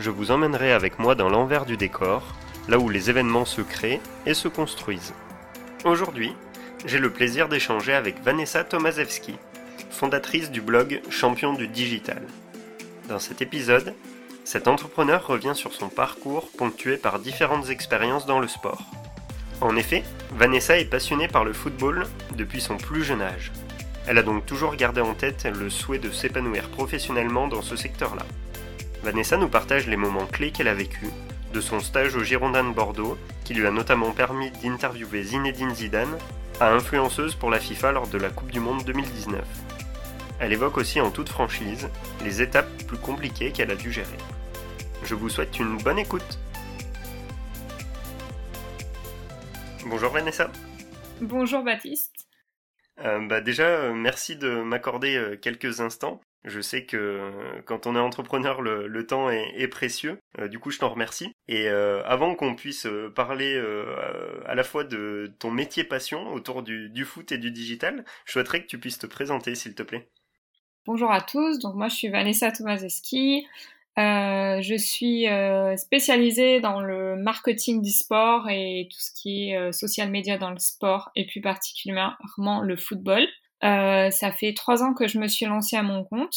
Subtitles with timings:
[0.00, 2.34] je vous emmènerai avec moi dans l'envers du décor,
[2.68, 5.12] là où les événements se créent et se construisent.
[5.84, 6.34] Aujourd'hui,
[6.86, 9.36] j'ai le plaisir d'échanger avec Vanessa Tomaszewski,
[9.90, 12.22] fondatrice du blog Champion du Digital.
[13.08, 13.94] Dans cet épisode,
[14.44, 18.82] cet entrepreneur revient sur son parcours ponctué par différentes expériences dans le sport.
[19.60, 23.52] En effet, Vanessa est passionnée par le football depuis son plus jeune âge.
[24.06, 28.24] Elle a donc toujours gardé en tête le souhait de s'épanouir professionnellement dans ce secteur-là.
[29.02, 31.08] Vanessa nous partage les moments clés qu'elle a vécus,
[31.52, 36.18] de son stage au Girondin de Bordeaux, qui lui a notamment permis d'interviewer Zinedine Zidane,
[36.60, 39.42] à influenceuse pour la FIFA lors de la Coupe du Monde 2019.
[40.38, 41.88] Elle évoque aussi en toute franchise
[42.22, 44.18] les étapes plus compliquées qu'elle a dû gérer.
[45.04, 46.38] Je vous souhaite une bonne écoute.
[49.86, 50.50] Bonjour Vanessa.
[51.22, 52.28] Bonjour Baptiste.
[53.00, 56.20] Euh, bah déjà, euh, merci de m'accorder euh, quelques instants.
[56.44, 60.18] Je sais que quand on est entrepreneur, le, temps est, précieux.
[60.48, 61.32] du coup, je t'en remercie.
[61.48, 63.62] Et avant qu'on puisse parler
[64.46, 68.62] à la fois de ton métier passion autour du, foot et du digital, je souhaiterais
[68.62, 70.08] que tu puisses te présenter, s'il te plaît.
[70.86, 71.58] Bonjour à tous.
[71.58, 73.46] Donc moi, je suis Vanessa Tomazeski.
[73.98, 79.56] Euh, je suis euh, spécialisée dans le marketing du sport et tout ce qui est
[79.56, 83.26] euh, social media dans le sport et plus particulièrement le football.
[83.62, 86.34] Euh, ça fait trois ans que je me suis lancée à mon compte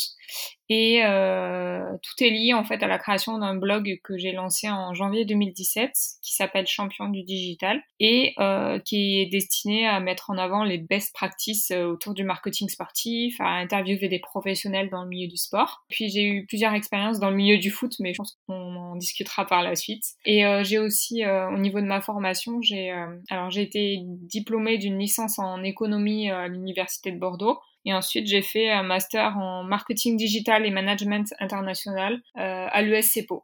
[0.73, 4.71] et euh, tout est lié en fait à la création d'un blog que j'ai lancé
[4.71, 5.91] en janvier 2017
[6.23, 10.79] qui s'appelle Champion du digital et euh, qui est destiné à mettre en avant les
[10.79, 15.37] best practices euh, autour du marketing sportif, à interviewer des professionnels dans le milieu du
[15.37, 15.83] sport.
[15.89, 18.95] Puis j'ai eu plusieurs expériences dans le milieu du foot, mais je pense qu'on en
[18.95, 20.05] discutera par la suite.
[20.25, 22.89] Et euh, j'ai aussi euh, au niveau de ma formation, j'ai
[23.29, 28.41] alors j'ai été diplômée d'une licence en économie à l'université de Bordeaux et ensuite, j'ai
[28.41, 33.43] fait un master en marketing digital et management international euh, à l'USCPO.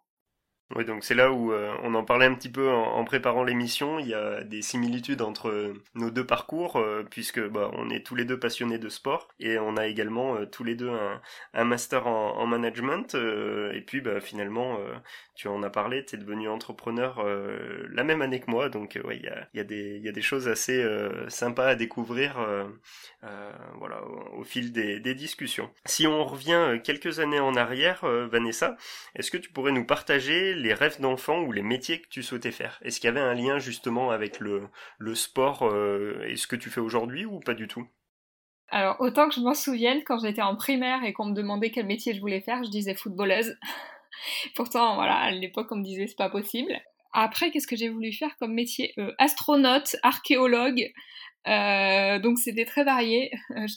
[0.76, 3.98] Oui, donc c'est là où euh, on en parlait un petit peu en, préparant l'émission.
[3.98, 8.14] Il y a des similitudes entre nos deux parcours, euh, puisque bah, on est tous
[8.14, 11.22] les deux passionnés de sport et on a également euh, tous les deux un,
[11.56, 13.16] un master en, en management.
[13.16, 14.78] et puis bah, finalement,
[15.34, 17.26] tu en as parlé, tu es devenu entrepreneur
[17.92, 20.12] la même année que moi, donc ouais, il y a, y, a des, y a
[20.12, 20.86] des choses assez
[21.30, 22.38] sympas à découvrir
[23.78, 25.72] voilà, au, au fil des, des, discussions.
[25.86, 28.78] Si on revient quelques années en arrière, Vanessa,
[29.16, 32.52] est-ce que tu pourrais nous partager les rêves d'enfant ou les métiers que tu souhaitais
[32.52, 34.70] faire Est-ce qu'il y avait un lien justement avec le,
[35.16, 37.88] sport euh, et ce que tu fais aujourd'hui ou pas du tout?
[38.70, 41.88] Alors autant que je m'en souvienne, quand j'étais en primaire et qu'on me demandait quel
[41.88, 43.58] métier je voulais faire, je disais footballeuse.
[44.56, 46.72] Pourtant, voilà, à l'époque on me disait c'est pas possible.
[47.12, 48.94] Après, qu'est-ce que j'ai voulu faire comme métier?
[49.00, 50.92] Euh, Astronaute, archéologue,
[51.50, 53.32] euh, donc c'était très varié.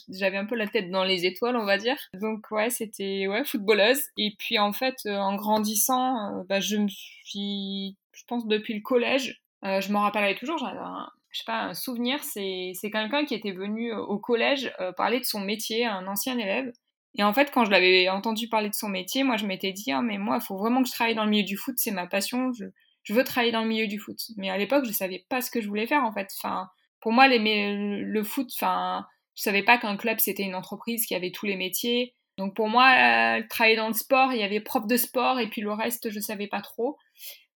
[0.09, 1.97] J'avais un peu la tête dans les étoiles, on va dire.
[2.21, 4.03] Donc ouais, c'était ouais footballeuse.
[4.17, 8.75] Et puis en fait, euh, en grandissant, euh, bah, je me suis, je pense depuis
[8.75, 10.57] le collège, je m'en rappellerai toujours.
[10.57, 12.23] J'avais un, je sais pas, un souvenir.
[12.23, 16.71] C'est c'est quelqu'un qui était venu au collège parler de son métier, un ancien élève.
[17.15, 19.91] Et en fait, quand je l'avais entendu parler de son métier, moi je m'étais dit,
[19.91, 21.75] ah, mais moi, il faut vraiment que je travaille dans le milieu du foot.
[21.77, 22.51] C'est ma passion.
[22.53, 22.65] Je,
[23.03, 24.17] je veux travailler dans le milieu du foot.
[24.35, 26.29] Mais à l'époque, je savais pas ce que je voulais faire en fait.
[26.41, 26.69] Enfin
[27.03, 29.05] pour moi, le foot, enfin,
[29.35, 32.15] je savais pas qu'un club c'était une entreprise qui avait tous les métiers.
[32.37, 35.49] Donc pour moi, euh, travailler dans le sport, il y avait prof de sport et
[35.49, 36.97] puis le reste, je savais pas trop.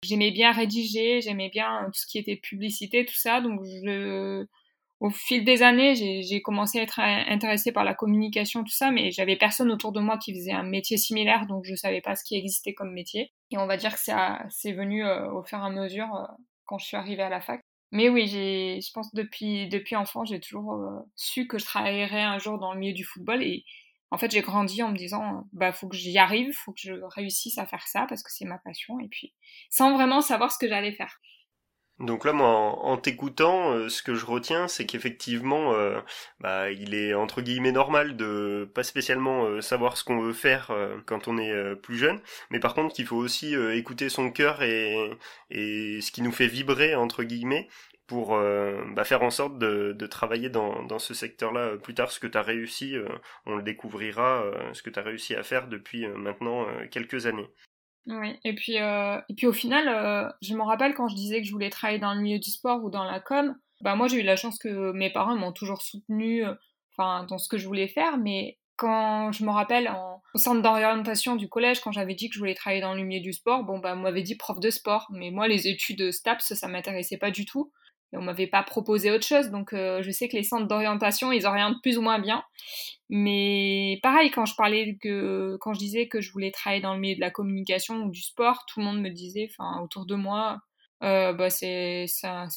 [0.02, 3.40] J'aimais bien rédiger, j'aimais bien tout ce qui était publicité, tout ça.
[3.40, 4.44] Donc je,
[4.98, 9.12] au fil des années, j'ai commencé à être intéressée par la communication, tout ça, mais
[9.12, 12.24] j'avais personne autour de moi qui faisait un métier similaire, donc je savais pas ce
[12.24, 13.32] qui existait comme métier.
[13.52, 14.00] Et on va dire que
[14.48, 16.26] c'est venu euh, au fur et à mesure euh,
[16.64, 17.60] quand je suis arrivée à la fac.
[17.92, 22.22] Mais oui, j'ai, je pense depuis depuis enfant, j'ai toujours euh, su que je travaillerais
[22.22, 23.64] un jour dans le milieu du football et
[24.10, 26.92] en fait, j'ai grandi en me disant bah faut que j'y arrive, faut que je
[27.16, 29.34] réussisse à faire ça parce que c'est ma passion et puis
[29.70, 31.20] sans vraiment savoir ce que j'allais faire.
[31.98, 35.98] Donc là, moi, en, t'écoutant, euh, ce que je retiens, c'est qu'effectivement, euh,
[36.40, 40.70] bah, il est entre guillemets normal de pas spécialement savoir ce qu'on veut faire
[41.06, 42.20] quand on est plus jeune,
[42.50, 45.18] mais par contre qu'il faut aussi écouter son cœur et,
[45.50, 47.68] ce qui nous fait vibrer entre guillemets
[48.06, 52.10] pour euh, bah, faire en sorte de, travailler dans, ce secteur-là euh, plus tard.
[52.10, 53.08] Ce que tu réussi, euh,
[53.46, 57.48] on le découvrira, ce que tu réussi à faire depuis maintenant quelques années.
[58.08, 61.52] Oui, et puis, et puis au final, je me rappelle quand je disais que je
[61.52, 64.22] voulais travailler dans le milieu du sport ou dans la com, bah moi j'ai eu
[64.22, 66.44] la chance que mes parents m'ont toujours soutenu
[66.92, 70.62] enfin dans ce que je voulais faire, mais quand je me rappelle en, au centre
[70.62, 73.64] d'orientation du collège, quand j'avais dit que je voulais travailler dans le milieu du sport,
[73.64, 77.18] bon bah on m'avait dit prof de sport, mais moi les études STAPS ça m'intéressait
[77.18, 77.72] pas du tout.
[78.12, 81.32] Et on m'avait pas proposé autre chose, donc euh, je sais que les centres d'orientation
[81.32, 82.44] ils orientent plus ou moins bien.
[83.08, 87.00] Mais pareil quand je parlais que quand je disais que je voulais travailler dans le
[87.00, 90.14] milieu de la communication ou du sport, tout le monde me disait, enfin autour de
[90.14, 90.60] moi,
[91.02, 92.06] euh, bah c'est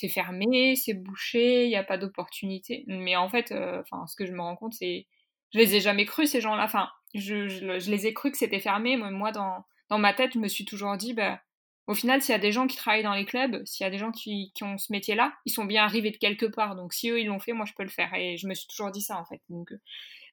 [0.09, 2.83] fermé, c'est bouché, il n'y a pas d'opportunité.
[2.87, 5.07] Mais en fait, euh, ce que je me rends compte c'est
[5.53, 6.63] je les ai jamais crus ces gens-là.
[6.63, 8.97] Enfin, je, les ai crus que c'était fermé.
[8.97, 11.39] Moi, dans, dans ma tête, je me suis toujours dit, bah,
[11.89, 13.89] au final, s'il y a des gens qui travaillent dans les clubs, s'il y a
[13.89, 16.75] des gens qui, ont ce métier-là, ils sont bien arrivés de quelque part.
[16.75, 18.13] Donc, si eux, ils l'ont fait, moi, je peux le faire.
[18.13, 19.41] Et je me suis toujours dit ça, en fait.
[19.49, 19.73] Donc,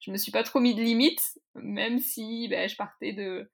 [0.03, 3.51] je me suis pas trop mis de limites, même si bah, je partais de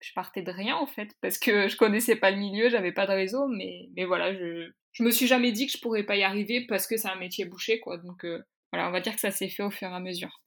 [0.00, 3.06] je partais de rien en fait parce que je connaissais pas le milieu, j'avais pas
[3.06, 6.24] de réseau, mais, voilà, je, je me suis jamais dit que je pourrais pas y
[6.24, 7.98] arriver parce que c'est un métier bouché quoi.
[7.98, 8.42] Donc euh,
[8.72, 10.42] voilà, on va dire que ça s'est fait au fur et à mesure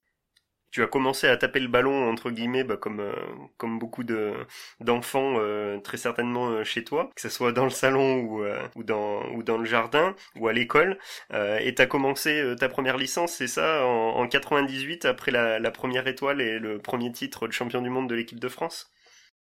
[0.75, 3.15] tu as commencé à taper le ballon entre guillemets bah, comme euh,
[3.55, 4.33] comme beaucoup de
[4.81, 8.43] d'enfants euh, très certainement euh, chez toi que ce soit dans le salon ou
[8.75, 10.97] ou dans ou dans le jardin ou à l'école
[11.31, 16.07] et tu as commencé ta première licence c'est ça en, en, 98 après la, première
[16.07, 18.91] étoile et le premier titre de champion du monde de l'équipe de France?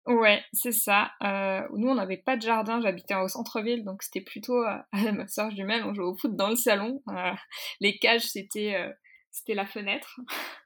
[0.08, 1.12] Ouais, c'est ça.
[1.22, 5.52] nous, on n'avait pas de jardin, j'habitais au centre-ville, donc c'était plutôt à ma soeur
[5.52, 7.04] jumelle, on jouait au foot dans le salon.
[7.80, 8.76] les cages, c'était
[9.32, 10.20] c'était la fenêtre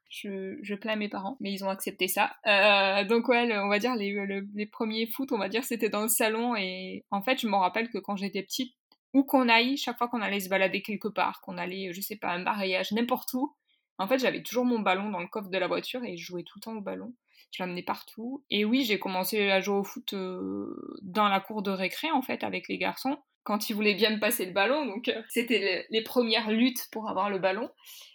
[0.10, 2.36] je, je plains mes parents, mais ils ont accepté ça.
[2.48, 6.04] Euh, donc ouais, on va dire les, les premiers foot, on va dire c'était dans
[6.04, 8.76] le salon et en fait je me rappelle que quand j'étais petite,
[9.14, 12.18] où qu'on aille, chaque fois qu'on allait se balader quelque part, qu'on allait, je sais
[12.18, 13.56] pas, un mariage, n'importe où,
[13.98, 16.44] en fait j'avais toujours mon ballon dans le coffre de la voiture et je jouais
[16.44, 17.14] tout le temps au ballon.
[17.52, 18.44] Je l'amenais partout.
[18.50, 22.22] Et oui, j'ai commencé à jouer au foot euh, dans la cour de récré en
[22.22, 24.86] fait avec les garçons quand ils voulaient bien me passer le ballon.
[24.86, 27.70] Donc, euh, c'était les premières luttes pour avoir le ballon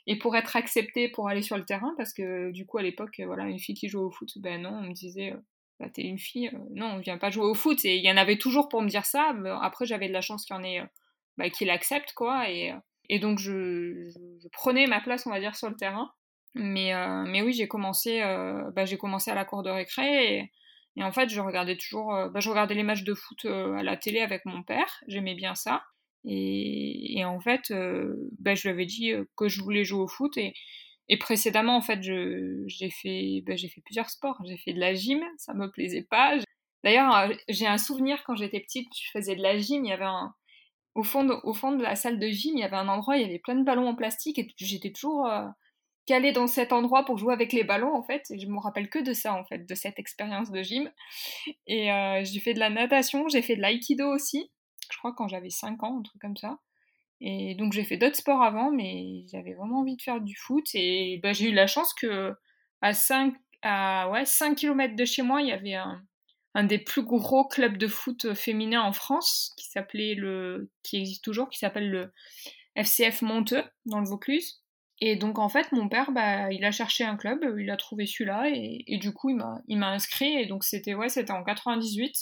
[0.07, 1.95] et pour être accepté pour aller sur le terrain.
[1.97, 4.71] Parce que, du coup, à l'époque, voilà, une fille qui joue au foot, ben non,
[4.71, 5.39] on me disait, euh,
[5.79, 7.83] bah, t'es une fille, euh, non, on vient pas jouer au foot.
[7.85, 9.33] Et il y en avait toujours pour me dire ça.
[9.63, 10.83] après, j'avais de la chance qu'il y en ait,
[11.39, 11.67] bah, qui
[12.17, 12.51] quoi.
[12.51, 12.75] Et,
[13.21, 14.11] donc, je,
[14.53, 16.13] prenais ma place, on va dire, sur le terrain.
[16.57, 16.93] Mais,
[17.27, 18.21] mais oui, j'ai commencé,
[18.75, 20.51] bah, j'ai commencé à la cour de récré
[20.97, 23.75] et en fait, je regardais toujours, euh, bah, je regardais les matchs de foot euh,
[23.75, 25.85] à la télé avec mon père, j'aimais bien ça.
[26.25, 30.37] Et, en fait, euh, bah, je lui avais dit que je voulais jouer au foot.
[30.37, 30.55] Et,
[31.19, 34.39] précédemment, en fait, j'ai fait, bah, fait plusieurs sports.
[34.47, 36.37] J'ai fait de la gym, ça me plaisait pas.
[36.85, 39.85] D'ailleurs, j'ai un souvenir quand j'étais petite, je faisais de la gym.
[39.85, 40.35] Il y avait un,
[40.95, 43.17] au fond, de, au fond de la salle de gym, il y avait un endroit,
[43.17, 45.27] il y avait plein de ballons en plastique et j'étais toujours
[46.11, 48.29] calée dans cet endroit pour jouer avec les ballons en fait.
[48.33, 50.91] Et je me rappelle que de ça en fait, de cette expérience de gym.
[51.69, 54.51] Et euh, j'ai fait de la natation, j'ai fait de l'aïkido aussi.
[54.91, 56.59] Je crois quand j'avais 5 ans, un truc comme ça.
[57.21, 60.65] Et donc j'ai fait d'autres sports avant, mais j'avais vraiment envie de faire du foot.
[60.75, 62.35] Et bah, j'ai eu la chance que
[62.83, 67.05] à 5, à, ouais, 5 km de chez moi, il y avait un, des plus
[67.05, 71.89] gros clubs de foot féminin en France, qui s'appelait le, qui existe toujours, qui s'appelle
[71.89, 72.13] le
[72.75, 74.61] FCF Monteux, dans le Vaucluse.
[75.01, 78.07] Et donc en fait, mon père, bah, il a cherché un club, il a trouvé
[78.07, 79.37] celui-là, et, du coup, il
[79.79, 82.15] m'a, inscrit, et donc c'était en 98.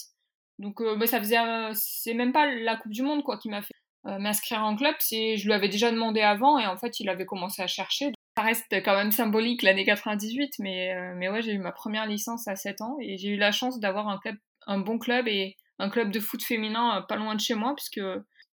[0.59, 3.49] Donc euh, bah, ça faisait, euh, c'est même pas la Coupe du Monde, quoi, qui
[3.49, 3.75] m'a fait
[4.07, 7.09] euh, m'inscrire en club, c'est, je lui avais déjà demandé avant, et en fait, il
[7.09, 8.13] avait commencé à chercher.
[8.37, 12.47] Ça reste quand même symbolique l'année 98, mais, mais ouais, j'ai eu ma première licence
[12.47, 14.37] à 7 ans, et j'ai eu la chance d'avoir un club,
[14.69, 18.01] un bon club, et un club de foot féminin pas loin de chez moi, puisque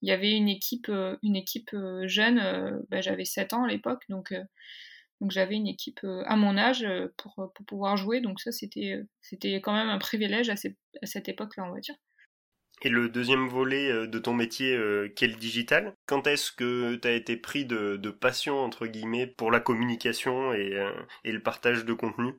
[0.02, 3.64] il y avait une équipe, euh, une équipe euh, jeune, euh, bah, j'avais 7 ans
[3.64, 4.34] à l'époque, donc,
[5.22, 6.86] donc j'avais une équipe à mon âge
[7.18, 11.66] pour, pour pouvoir jouer, donc ça c'était, c'était quand même un privilège à, cette époque-là,
[11.66, 11.96] on va dire.
[12.82, 14.78] Et le deuxième volet de ton métier,
[15.16, 19.28] qu'est le digital, quand est-ce que tu as été pris de, de, passion, entre guillemets,
[19.28, 20.86] pour la communication et,
[21.24, 22.34] et le partage de contenu?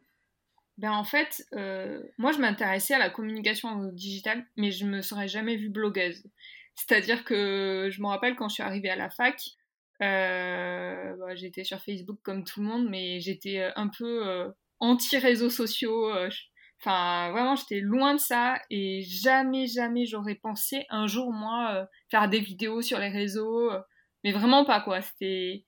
[0.77, 1.49] Ben en fait,
[2.19, 6.23] moi je m'intéressais à la communication digitale, mais je me serais jamais vue blogueuse.
[6.77, 9.41] C'est-à-dire que je me rappelle quand je suis arrivée à la fac,
[10.03, 14.51] euh, bah, j'étais sur Facebook comme tout le monde, mais j'étais euh, un peu euh,
[14.81, 16.13] anti-réseaux sociaux.
[16.81, 22.29] Enfin, vraiment, j'étais loin de ça et jamais, jamais j'aurais pensé un jour, moi, faire
[22.29, 23.71] des vidéos sur les réseaux.
[24.25, 25.01] mais vraiment pas, quoi.
[25.01, 25.65] C'était,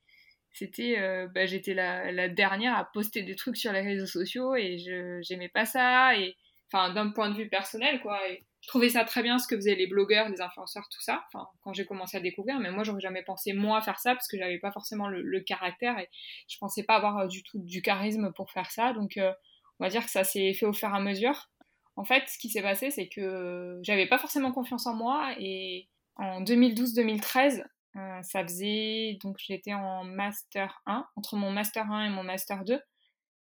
[0.53, 5.21] c'était, bah, j'étais la, dernière à poster des trucs sur les réseaux sociaux et je,
[5.23, 6.17] j'aimais pas ça.
[6.19, 6.37] Et,
[6.71, 8.21] enfin, d'un point de vue personnel, quoi.
[8.69, 11.73] Trouvais ça très bien ce que faisaient les blogueurs, les influenceurs, tout ça, enfin, quand
[11.73, 14.59] j'ai commencé à découvrir, mais moi, j'aurais jamais pensé, moi, faire ça, parce que j'avais
[14.59, 16.09] pas forcément le, caractère, et
[16.49, 19.33] je pensais pas avoir euh, du tout du charisme pour faire ça, donc euh,
[19.79, 21.51] on va dire que ça s'est fait au fur et à mesure.
[21.97, 25.89] En fait, ce qui s'est passé, c'est que j'avais pas forcément confiance en moi et
[26.17, 27.65] en 2012-2013,
[27.97, 32.65] euh, ça faisait donc j'étais en master 1, entre mon master 1 et mon master
[32.65, 32.81] 2.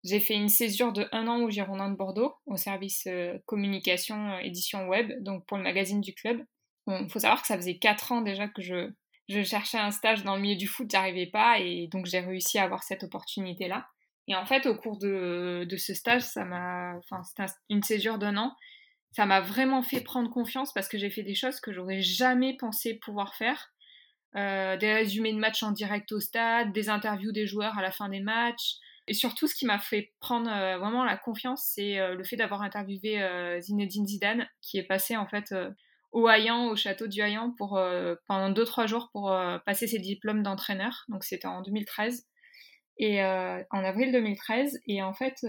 [0.05, 4.33] J'ai fait une césure de un an au Girondin de Bordeaux, au service euh, communication,
[4.33, 6.41] euh, édition web, donc pour le magazine du club.
[6.87, 8.91] Il faut savoir que ça faisait 4 ans déjà que je,
[9.27, 12.59] je cherchais un stage dans le milieu du foot, j'arrivais pas, et donc j'ai réussi
[12.59, 13.87] à avoir cette opportunité-là.
[14.27, 18.19] Et en fait, au cours de, de ce stage, ça m'a, enfin, c'était une césure
[18.19, 18.55] d'un an,
[19.15, 22.55] ça m'a vraiment fait prendre confiance parce que j'ai fait des choses que j'aurais jamais
[22.57, 23.71] pensé pouvoir faire.
[24.35, 27.91] Euh, des résumés de matchs en direct au stade, des interviews des joueurs à la
[27.91, 28.75] fin des matchs.
[29.07, 32.35] Et surtout, ce qui m'a fait prendre euh, vraiment la confiance, c'est euh, le fait
[32.35, 33.21] d'avoir interviewé
[33.61, 35.53] Zinedine Zidane, qui est passé en fait
[36.11, 37.79] au Hayan, au château du Hayan, pour,
[38.27, 39.35] pendant 2-3 jours pour
[39.65, 41.03] passer ses diplômes d'entraîneur.
[41.09, 42.25] Donc c'était en 2013
[42.97, 45.45] et en avril 2013 et en fait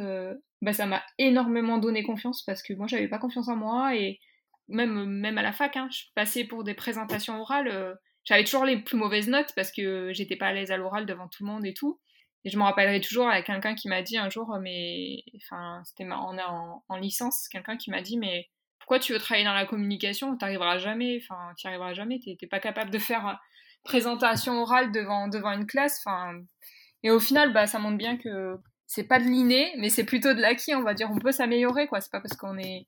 [0.62, 4.18] bah, ça m'a énormément donné confiance parce que moi j'avais pas confiance en moi et
[4.66, 7.96] même même à la fac hein, je passais pour des présentations orales
[8.26, 11.28] j'avais toujours les plus mauvaises notes parce que j'étais pas à l'aise à l'oral devant
[11.28, 12.00] tout le monde et tout.
[12.46, 16.04] Et je me rappellerai toujours avec quelqu'un qui m'a dit un jour, mais enfin, c'était
[16.04, 18.48] en, en, en licence, quelqu'un qui m'a dit, mais
[18.78, 20.36] pourquoi tu veux travailler dans la communication?
[20.36, 23.40] T'arriveras jamais, enfin, tu arriveras jamais, t'es pas capable de faire
[23.82, 26.40] présentation orale devant, devant une classe, enfin.
[27.02, 30.32] Et au final, bah, ça montre bien que c'est pas de l'inné, mais c'est plutôt
[30.32, 31.10] de l'acquis, on va dire.
[31.10, 32.00] On peut s'améliorer, quoi.
[32.00, 32.86] C'est pas parce qu'on est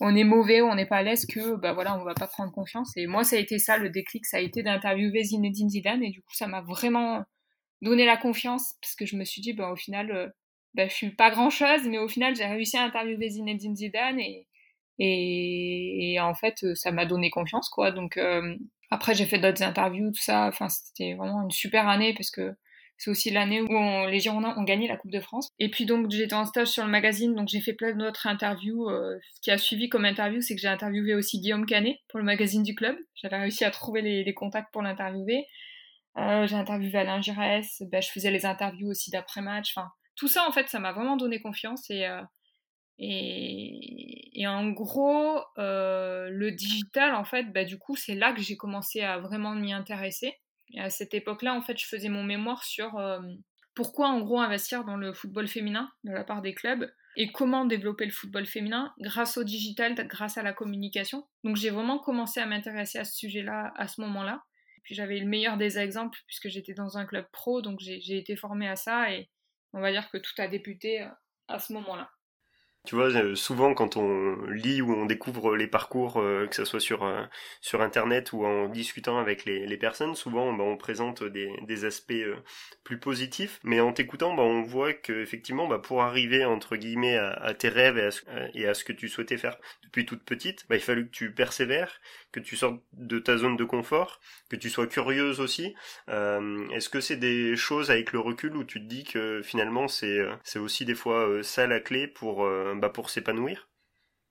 [0.00, 2.26] on est mauvais ou on n'est pas à l'aise que bah voilà on va pas
[2.26, 5.70] prendre confiance et moi ça a été ça le déclic ça a été d'interviewer Zinedine
[5.70, 7.24] Zidane et du coup ça m'a vraiment
[7.82, 10.28] donné la confiance parce que je me suis dit bah au final euh,
[10.74, 14.20] bah, je suis pas grand chose mais au final j'ai réussi à interviewer Zinedine Zidane
[14.20, 14.46] et
[14.98, 18.56] et, en fait euh, ça m'a donné confiance quoi donc euh,
[18.90, 22.56] après j'ai fait d'autres interviews tout ça enfin c'était vraiment une super année parce que
[22.98, 23.68] c'est aussi l'année où
[24.08, 25.50] les Girondins ont gagné la Coupe de France.
[25.58, 28.88] Et puis donc j'étais en stage sur le magazine, donc j'ai fait plein d'autres interviews.
[28.88, 32.18] Euh, ce qui a suivi comme interview, c'est que j'ai interviewé aussi Guillaume Canet pour
[32.18, 32.96] le magazine du club.
[33.14, 35.46] J'avais réussi à trouver les, contacts pour l'interviewer.
[36.18, 39.72] Euh, j'ai interviewé Alain Giresse, ben, je faisais les interviews aussi d'après-match.
[39.76, 42.22] Enfin, tout ça en fait, ça m'a vraiment donné confiance et euh,
[42.98, 49.02] et, en gros, le digital, en fait, bah, du coup, c'est là que j'ai commencé
[49.02, 50.34] à vraiment m'y intéresser.
[50.72, 53.20] Et à cette époque-là, en fait, je faisais mon mémoire sur euh,
[53.74, 57.64] pourquoi, en gros, investir dans le football féminin de la part des clubs et comment
[57.64, 61.26] développer le football féminin grâce au digital, grâce à la communication.
[61.44, 64.42] Donc, j'ai vraiment commencé à m'intéresser à ce sujet-là à ce moment-là.
[64.86, 68.36] Puis j'avais le meilleur des exemples puisque j'étais dans un club pro, donc j'ai été
[68.36, 69.28] formée à ça et
[69.72, 71.08] on va dire que tout a débuté euh,
[71.48, 72.08] à ce moment-là.
[72.86, 76.64] Tu vois, euh, souvent quand on lit ou on découvre les parcours, euh, que ce
[76.64, 77.24] soit sur, euh,
[77.60, 81.84] sur Internet ou en discutant avec les, les personnes, souvent bah, on présente des, des
[81.84, 82.14] aspects
[82.84, 83.58] plus positifs.
[83.64, 87.98] Mais en t'écoutant, bah, on voit qu'effectivement, bah, pour arriver entre guillemets à, tes rêves
[87.98, 88.22] et à, ce,
[88.54, 91.32] et à, ce, que tu souhaitais faire depuis toute petite, bah, il fallu que tu
[91.32, 92.00] persévères,
[92.30, 95.74] que tu sortes de ta zone de confort, que tu sois curieuse aussi.
[96.06, 100.20] Est-ce que c'est des choses avec le recul où tu te dis que finalement c'est
[100.56, 103.68] aussi des fois ça la clé pour bah, pour s'épanouir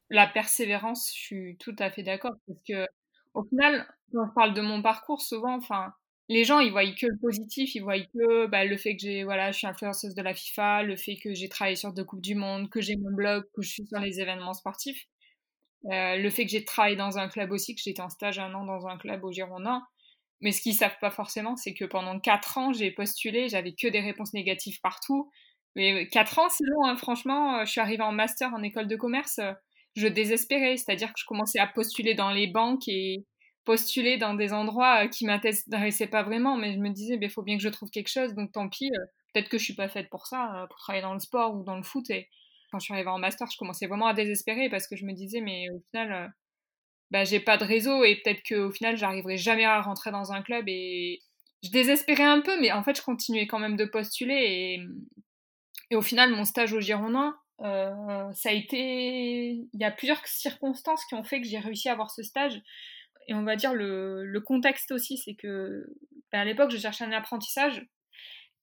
[0.09, 2.33] La persévérance, je suis tout à fait d'accord.
[2.47, 2.87] Parce que,
[3.33, 5.93] au final, quand on parle de mon parcours, souvent, enfin,
[6.27, 9.51] les gens, ils voient que le positif, ils voient que bah, le fait que je
[9.51, 12.69] suis influenceuse de la FIFA, le fait que j'ai travaillé sur deux Coupes du Monde,
[12.69, 15.05] que j'ai mon blog, que je suis sur les événements sportifs,
[15.91, 18.53] euh, le fait que j'ai travaillé dans un club aussi, que j'étais en stage un
[18.55, 19.83] an dans un club au Girondin.
[20.41, 23.87] Mais ce qu'ils savent pas forcément, c'est que pendant quatre ans, j'ai postulé, j'avais que
[23.87, 25.31] des réponses négatives partout.
[25.75, 27.60] Mais 4 ans, c'est long, hein, franchement.
[27.60, 29.51] Euh, je suis arrivée en master en école de commerce, euh,
[29.96, 30.77] je désespérais.
[30.77, 33.25] C'est-à-dire que je commençais à postuler dans les banques et
[33.65, 36.58] postuler dans des endroits euh, qui m'intéressaient pas vraiment.
[36.58, 38.70] Mais je me disais, il ben, faut bien que je trouve quelque chose, donc tant
[38.70, 38.91] pis.
[39.34, 41.75] Peut-être que je suis pas faite pour ça, pour travailler dans le sport ou dans
[41.75, 42.10] le foot.
[42.10, 42.29] Et
[42.72, 45.13] quand je suis arrivée en master, je commençais vraiment à désespérer parce que je me
[45.13, 46.34] disais, mais au final,
[47.12, 50.41] bah, j'ai pas de réseau et peut-être qu'au final, j'arriverai jamais à rentrer dans un
[50.41, 50.65] club.
[50.67, 51.22] Et
[51.63, 54.36] je désespérais un peu, mais en fait, je continuais quand même de postuler.
[54.36, 54.79] Et
[55.91, 59.51] et au final, mon stage au Girondin, euh, ça a été.
[59.73, 62.61] Il y a plusieurs circonstances qui ont fait que j'ai réussi à avoir ce stage.
[63.27, 65.85] Et on va dire le, contexte aussi, c'est que
[66.31, 67.85] ben, à l'époque, je cherchais un apprentissage.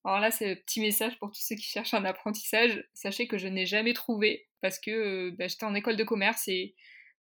[0.05, 2.85] Alors là, c'est un petit message pour tous ceux qui cherchent un apprentissage.
[2.93, 6.75] Sachez que je n'ai jamais trouvé parce que ben, j'étais en école de commerce et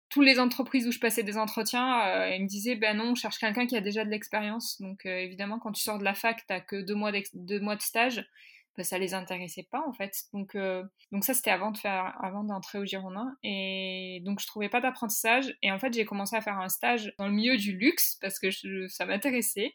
[0.10, 3.16] toutes les entreprises où je passais des entretiens, euh, elles me disaient ben non, on
[3.16, 4.82] cherche quelqu'un qui a déjà de l'expérience.
[4.82, 7.60] Donc euh, évidemment, quand tu sors de la fac, tu n'as que deux mois, deux
[7.60, 8.28] mois de stage
[8.78, 10.14] bah, ça les intéressait pas en fait.
[10.34, 13.36] Donc, euh, donc ça c'était avant de faire, avant d'entrer au Girondin.
[13.44, 15.56] Et donc je trouvais pas d'apprentissage.
[15.62, 18.40] Et en fait j'ai commencé à faire un stage dans le milieu du luxe parce
[18.40, 18.50] que
[18.88, 19.74] ça m'intéressait.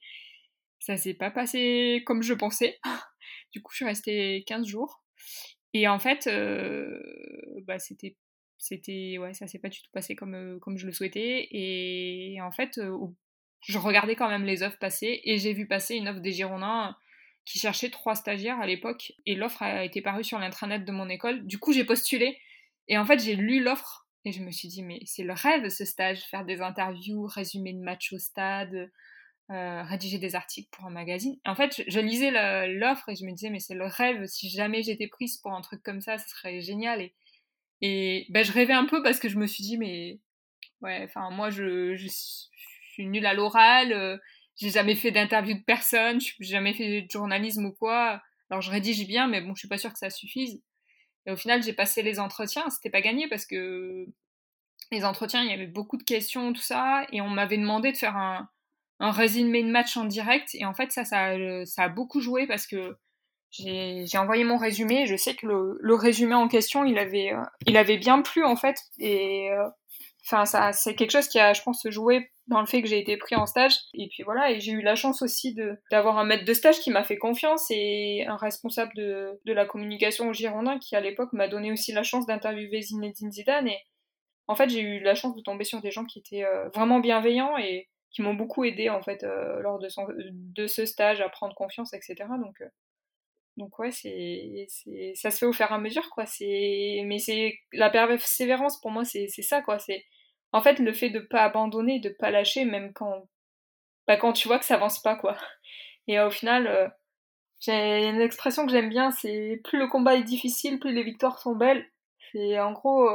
[0.78, 2.78] Ça s'est pas passé comme je pensais.
[3.52, 5.02] du coup je suis restée 15 jours.
[5.74, 6.98] Et en fait, euh,
[7.66, 8.16] bah, c'était
[8.58, 11.48] c'était ouais, ça s'est pas du tout passé comme, comme je le souhaitais.
[11.50, 12.80] Et, en fait,
[13.60, 16.96] je regardais quand même les offres passer et j'ai vu passer une offre des Girondins
[17.46, 21.08] qui cherchait trois stagiaires à l'époque et l'offre a été parue sur l'intranet de mon
[21.08, 21.46] école.
[21.46, 22.38] Du coup, j'ai postulé
[22.88, 25.68] et en fait, j'ai lu l'offre et je me suis dit, mais c'est le rêve
[25.68, 28.90] ce stage, faire des interviews, résumer de matchs au stade,
[29.50, 31.36] euh, rédiger des articles pour un magazine.
[31.46, 32.32] en fait, je, lisais
[32.66, 35.60] l'offre et je me disais, mais c'est le rêve, si jamais j'étais prise pour un
[35.60, 37.00] truc comme ça, ce serait génial.
[37.00, 37.14] Et,
[37.80, 40.18] et ben, je rêvais un peu parce que je me suis dit, mais
[40.80, 44.16] ouais, enfin, moi, je, je, suis nulle à l'oral, euh,
[44.56, 48.22] j'ai jamais fait d'interview de personne, j'ai jamais fait de journalisme ou quoi.
[48.50, 50.62] Alors, je rédige bien, mais bon, je suis pas sûre que ça suffise.
[51.26, 52.70] Et au final, j'ai passé les entretiens.
[52.70, 54.06] C'était pas gagné parce que
[54.92, 57.06] les entretiens, il y avait beaucoup de questions, tout ça.
[57.12, 58.48] Et on m'avait demandé de faire un,
[59.00, 60.54] résumé de match en direct.
[60.54, 61.34] Et en fait, ça, ça,
[61.66, 62.96] ça a beaucoup joué parce que
[63.50, 65.02] j'ai envoyé mon résumé.
[65.02, 68.22] Et je sais que le, le, résumé en question, il avait, euh, il avait bien
[68.22, 68.78] plu en fait.
[68.98, 69.68] Et euh,
[70.24, 72.98] enfin, ça, c'est quelque chose qui a, je pense, joué dans le fait que j'ai
[72.98, 73.74] été pris en stage.
[73.94, 75.56] Et puis voilà, et j'ai eu la chance aussi
[75.90, 80.28] d'avoir un maître de stage qui m'a fait confiance et un responsable de, la communication
[80.28, 83.68] au Girondin qui à l'époque m'a donné aussi la chance d'interviewer Zinedine Zidane.
[83.68, 83.78] Et
[84.46, 87.00] en fait, j'ai eu la chance de tomber sur des gens qui étaient euh, vraiment
[87.00, 91.54] bienveillants et qui m'ont beaucoup aidé en fait euh, lors de, ce stage à prendre
[91.54, 92.14] confiance, etc.
[92.40, 92.68] Donc euh,
[93.56, 94.66] donc ouais, c'est,
[95.14, 96.26] ça se fait au fur et à mesure, quoi.
[96.26, 99.78] C'est, mais c'est la persévérance pour moi, c'est, ça, quoi.
[99.78, 100.04] C'est
[100.52, 103.28] en fait le fait de pas abandonner, de pas lâcher, même quand,
[104.06, 105.36] bah, quand tu vois que ça avance pas, quoi.
[106.08, 106.88] Et au final, euh,
[107.60, 111.38] j'ai une expression que j'aime bien, c'est plus le combat est difficile, plus les victoires
[111.40, 111.90] sont belles.
[112.32, 113.08] C'est en gros,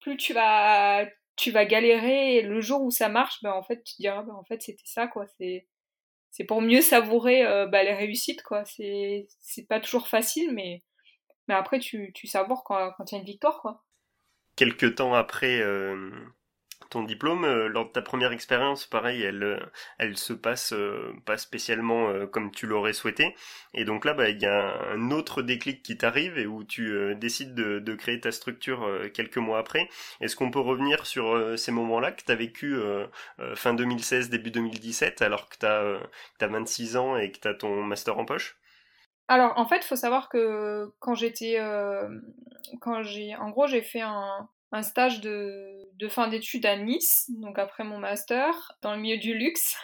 [0.00, 3.96] plus tu vas, tu vas galérer le jour où ça marche, ben en fait tu
[3.96, 5.66] te diras ben en fait c'était ça quoi, c'est
[6.30, 8.64] c'est pour mieux savourer euh, bah, les réussites quoi.
[8.64, 10.82] C'est c'est pas toujours facile mais
[11.48, 13.84] mais après tu tu savoures quand quand il y a une victoire quoi.
[14.56, 16.10] Quelques temps après euh,
[16.90, 19.60] ton diplôme, euh, lors de ta première expérience, pareil, elle, euh,
[19.98, 23.34] elle se passe euh, pas spécialement comme tu l'aurais souhaité.
[23.74, 27.14] Et donc là, bah, il y a un autre déclic qui t'arrive et où tu
[27.14, 29.88] décides de, créer ta structure quelques mois après.
[30.20, 32.76] Est-ce qu'on peut revenir sur ces moments-là que tu as vécu
[33.54, 36.00] fin 2016, début 2017, alors que tu as,
[36.40, 38.56] as 26 ans et que tu as ton master en poche?
[39.28, 44.82] Alors en fait, il faut savoir que quand j'étais, en gros, j'ai fait un, un
[44.82, 49.34] stage de, de fin d'études à Nice, donc après mon master, dans le milieu du
[49.34, 49.76] luxe.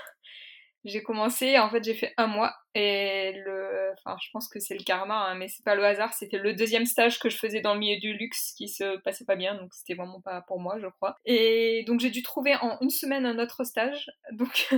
[0.87, 4.75] J'ai commencé, en fait, j'ai fait un mois et le, enfin, je pense que c'est
[4.75, 6.13] le karma, hein, mais c'est pas le hasard.
[6.13, 9.25] C'était le deuxième stage que je faisais dans le milieu du luxe qui se passait
[9.25, 11.17] pas bien, donc c'était vraiment pas pour moi, je crois.
[11.25, 14.11] Et donc j'ai dû trouver en une semaine un autre stage.
[14.33, 14.69] Donc,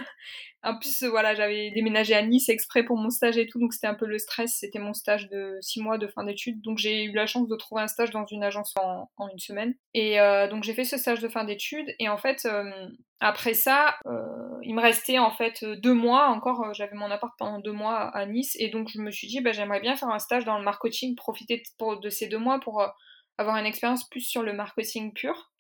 [0.63, 3.87] en plus, voilà, j'avais déménagé à Nice exprès pour mon stage et tout, donc c'était
[3.89, 4.57] un peu le stress.
[4.59, 7.57] C'était mon stage de six mois de fin d'études, donc j'ai eu la chance de
[7.57, 9.75] trouver un stage dans une agence en, une semaine.
[9.95, 12.71] Et euh, donc j'ai fait ce stage de fin d'études, et en fait, euh,
[13.21, 14.23] après ça, euh,
[14.63, 16.73] il me restait en fait deux mois encore.
[16.75, 19.53] J'avais mon appart pendant deux mois à Nice et donc je me suis dit bah,
[19.53, 22.89] j'aimerais bien faire un stage dans le marketing, profiter de ces deux mois pour euh,
[23.37, 25.51] avoir une expérience plus sur le marketing pur.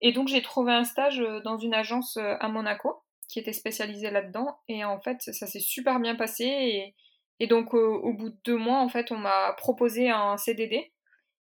[0.00, 3.52] Et donc j'ai trouvé un stage euh, dans une agence euh, à Monaco qui était
[3.52, 6.94] spécialisée là-dedans et en fait ça s'est super bien passé et,
[7.40, 10.90] et donc au bout de deux mois en fait on m'a proposé un CDD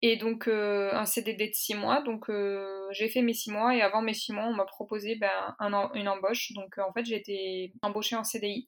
[0.01, 2.29] et donc un CDD de six mois donc
[2.91, 5.91] j'ai fait mes six mois et avant mes six mois on m'a proposé ben, un,
[5.93, 8.67] une embauche donc en fait j'ai été embauchée en CDI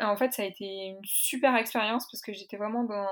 [0.00, 3.08] en fait, ça a été une super expérience parce que j'étais vraiment dans,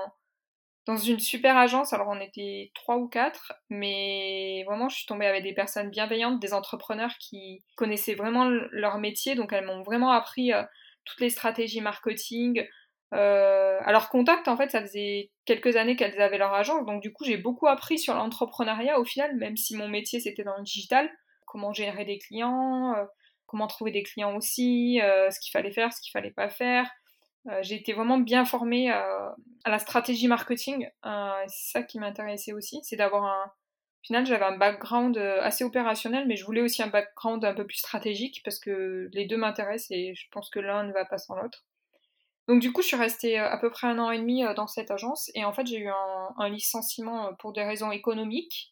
[0.85, 1.93] dans une super agence.
[1.93, 6.39] Alors, on était trois ou quatre, mais vraiment, je suis tombée avec des personnes bienveillantes,
[6.39, 9.35] des entrepreneurs qui connaissaient vraiment leur métier.
[9.35, 10.63] Donc, elles m'ont vraiment appris euh,
[11.05, 12.67] toutes les stratégies marketing.
[13.15, 16.85] Euh, leur contact, en fait, ça faisait quelques années qu'elles avaient leur agence.
[16.85, 20.43] Donc, du coup, j'ai beaucoup appris sur l'entrepreneuriat au final, même si mon métier c'était
[20.43, 21.09] dans le digital.
[21.45, 22.93] Comment gérer des clients.
[22.97, 23.05] Euh,
[23.45, 26.89] comment trouver des clients aussi, euh, ce qu'il fallait faire, ce qu'il fallait pas faire.
[27.47, 30.89] Euh, j'ai été vraiment bien formée à la stratégie marketing.
[31.03, 33.45] c'est ça qui m'intéressait aussi, c'est d'avoir un.
[33.45, 37.65] Au final, j'avais un background assez opérationnel, mais je voulais aussi un background un peu
[37.65, 41.17] plus stratégique parce que les deux m'intéressent et je pense que l'un ne va pas
[41.17, 41.65] sans l'autre.
[42.47, 44.91] Donc du coup, je suis restée à peu près un an et demi dans cette
[44.91, 48.71] agence et en fait, j'ai eu un, licenciement pour des raisons économiques.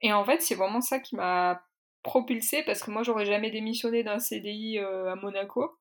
[0.00, 1.62] Et en fait, c'est vraiment ça qui m'a
[2.02, 5.78] propulsé parce que moi j'aurais jamais démissionné d'un CDI euh, à Monaco.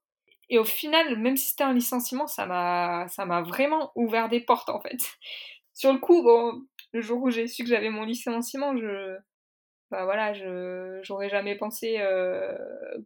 [0.50, 4.42] Et au final, même si c'était un licenciement, ça m'a ça m'a vraiment ouvert des
[4.42, 4.98] portes en fait.
[5.74, 6.28] Sur le coup,
[6.94, 9.18] le jour où j'ai su que j'avais mon licenciement, je
[9.92, 12.58] bah voilà, je j'aurais jamais pensé euh,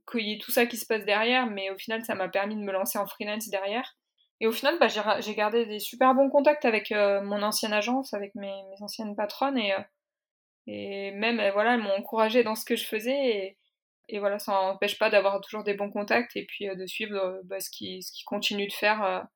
[0.09, 2.55] qu'il y ait tout ça qui se passe derrière, mais au final, ça m'a permis
[2.55, 3.95] de me lancer en freelance derrière.
[4.41, 4.87] Et au final, bah,
[5.19, 8.51] j'ai gardé des super bons contacts avec euh, mon ancienne agence, avec mes,
[8.81, 9.73] anciennes patronnes, et,
[10.67, 13.57] Et même, voilà, elles m'ont encouragée dans ce que je faisais.
[14.09, 17.59] Et, voilà, ça n'empêche pas d'avoir toujours des bons contacts et puis de suivre bah,
[17.59, 19.27] ce qu'ils continuent de faire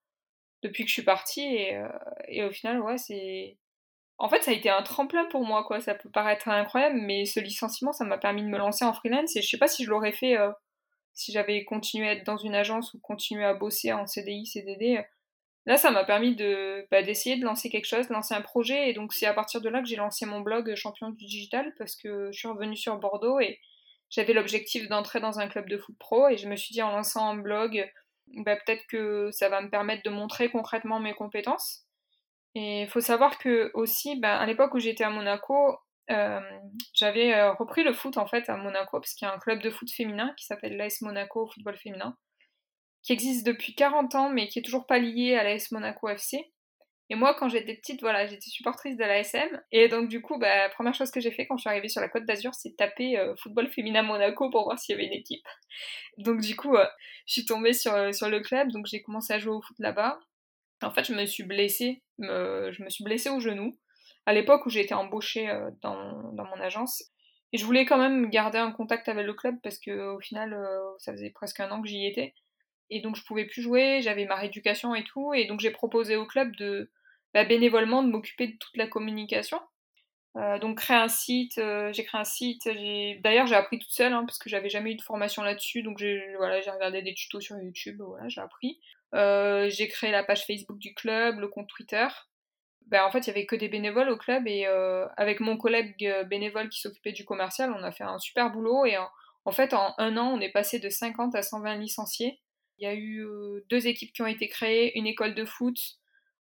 [0.64, 1.56] depuis que je suis partie.
[2.28, 3.58] Et, au final, ouais, c'est
[4.18, 5.82] en fait, ça a été un tremplin pour moi, quoi.
[5.82, 9.36] Ça peut paraître incroyable, mais ce licenciement, ça m'a permis de me lancer en freelance.
[9.36, 10.52] Et je sais pas si je l'aurais fait euh,
[11.16, 15.04] si j'avais continué à être dans une agence ou continué à bosser en CDI, CDD.
[15.66, 18.90] Là, ça m'a permis de bah, d'essayer de lancer quelque chose, de lancer un projet.
[18.90, 21.74] Et donc, c'est à partir de là que j'ai lancé mon blog Champion du digital
[21.80, 23.60] parce que je suis revenue sur Bordeaux et
[24.10, 26.28] j'avais l'objectif d'entrer dans un club de foot pro.
[26.28, 27.90] Et je me suis dit, en lançant un blog,
[28.28, 31.86] bah, peut-être que ça va me permettre de montrer concrètement mes compétences.
[32.54, 35.78] Et il faut savoir que aussi, ben, à l'époque où j'étais à Monaco,
[36.12, 36.40] euh,
[36.94, 39.62] j'avais euh, repris le foot en fait à Monaco, parce qu'il y a un club
[39.62, 42.16] de foot féminin qui s'appelle l'AS Monaco Football Féminin,
[43.04, 46.52] qui existe depuis 40 ans, mais qui est toujours pas lié à l'AS Monaco FC.
[47.12, 49.62] Et moi, quand j'étais petite, voilà, j'étais supportrice de l'ASM.
[49.72, 52.02] Et donc, du coup, bah, première chose que j'ai fait quand je suis arrivée sur
[52.02, 55.14] la Côte d'Azur, c'est taper euh, football féminin Monaco pour voir s'il y avait une
[55.14, 55.46] équipe.
[56.18, 56.76] Donc, du coup,
[57.28, 60.20] je suis tombée sur, sur le club, donc j'ai commencé à jouer au foot là-bas.
[60.82, 63.78] En fait, je me suis blessée, je me suis blessée au genou
[64.26, 65.96] à l'époque où j'ai été embauchée euh, dans,
[66.34, 67.04] mon agence.
[67.54, 70.54] Et je voulais quand même garder un contact avec le club parce que au final,
[70.54, 72.34] euh, ça faisait presque un an que j'y étais.
[72.90, 75.34] Et donc je pouvais plus jouer, j'avais ma rééducation et tout.
[75.34, 76.92] Et donc j'ai proposé au club de
[77.34, 79.60] bah, bénévolement de m'occuper de toute la communication.
[80.38, 82.68] Euh, donc créer un site, j'ai créé un site.
[83.24, 85.82] D'ailleurs j'ai appris toute seule hein, parce que j'avais jamais eu de formation là-dessus.
[85.82, 88.80] Donc j'ai regardé des tutos sur YouTube, j'ai appris.
[89.14, 92.08] J'ai créé la page Facebook du club, le compte Twitter.
[92.88, 95.58] Ben, en fait, il y avait que des bénévoles au club et euh, avec mon
[95.58, 98.96] collègue euh, bénévole qui s'occupait du commercial, on a fait un super boulot et
[99.46, 102.40] en, fait, en un an, on est passé de 50 à 120 licenciés.
[102.78, 103.26] Il y a eu
[103.70, 105.78] deux équipes qui ont été créées, une école de foot.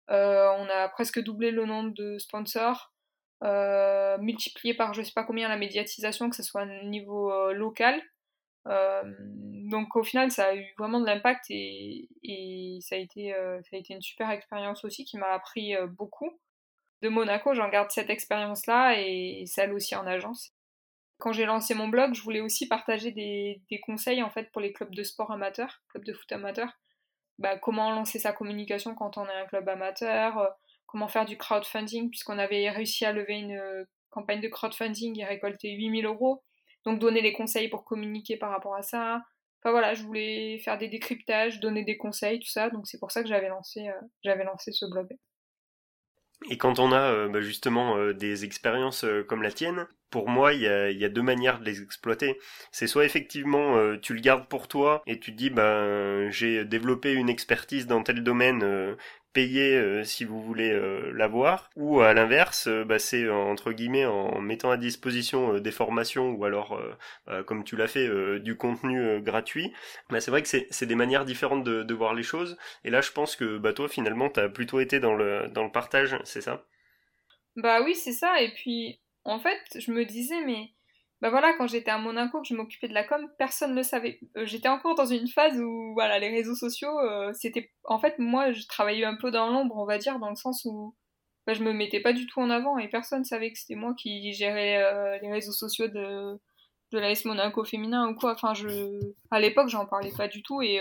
[0.09, 0.13] on
[0.69, 2.93] a presque doublé le nombre de sponsors,
[4.19, 8.01] multiplié par je sais pas combien la médiatisation, que ce soit au niveau local.
[8.67, 12.07] Euh, donc au final, ça a eu vraiment de l'impact et,
[12.81, 15.87] ça, a été, euh, ça a été une super expérience aussi qui m'a appris euh,
[15.87, 16.39] beaucoup.
[17.01, 20.53] De Monaco, j'en garde cette expérience-là et celle aussi en agence.
[21.17, 24.73] Quand j'ai lancé mon blog, je voulais aussi partager des, conseils en fait pour les
[24.73, 26.71] clubs de sport amateurs, clubs de foot amateurs.
[27.37, 32.09] Bah, comment lancer sa communication quand on est un club amateur, comment faire du crowdfunding
[32.09, 36.43] puisqu'on avait réussi à lever une campagne de crowdfunding et récolter 8000 euros.
[36.85, 39.21] Donc donner les conseils pour communiquer par rapport à ça.
[39.61, 42.69] Enfin voilà, je voulais faire des décryptages, donner des conseils, tout ça.
[42.69, 45.07] Donc c'est pour ça que j'avais lancé, euh, ce blog.
[46.51, 50.53] Et quand on a euh, bah, justement euh, des expériences comme la tienne, pour moi,
[50.53, 52.37] il y a, deux manières de les exploiter.
[52.71, 57.11] C'est soit effectivement tu le gardes pour toi et tu te dis ben j'ai développé
[57.13, 58.95] une expertise dans tel domaine,
[59.35, 64.05] payer euh, si vous voulez euh, l'avoir, ou à l'inverse, euh, bah, c'est entre guillemets
[64.05, 66.81] en mettant à disposition des formations ou alors,
[67.27, 69.73] bah, comme tu l'as fait, du contenu gratuit.
[70.09, 72.57] Bah, c'est vrai que c'est des manières différentes de, voir les choses.
[72.83, 75.71] Et là, je pense que bah, toi, finalement, tu plutôt été dans le, dans le
[75.71, 76.65] partage, c'est ça?
[77.57, 78.41] Bah oui, c'est ça.
[78.41, 80.69] Et puis, en fait, je me disais, mais
[81.25, 83.81] bah voilà, quand j'étais à Monaco, que je m'occupais de la com, personne ne le
[83.81, 84.19] savait.
[84.37, 87.71] Euh, j'étais encore dans une phase où, voilà, les réseaux sociaux, euh, c'était...
[87.83, 90.63] En fait, moi, je travaillais un peu dans l'ombre, on va dire, dans le sens
[90.65, 90.95] où
[91.47, 93.95] bah, je me mettais pas du tout en avant et personne savait que c'était moi
[93.97, 96.39] qui gérais euh, les réseaux sociaux de,
[96.91, 98.33] de l'AS Monaco féminin ou quoi.
[98.33, 98.53] Enfin.
[99.31, 100.79] À l'époque, j'en parlais pas du tout et...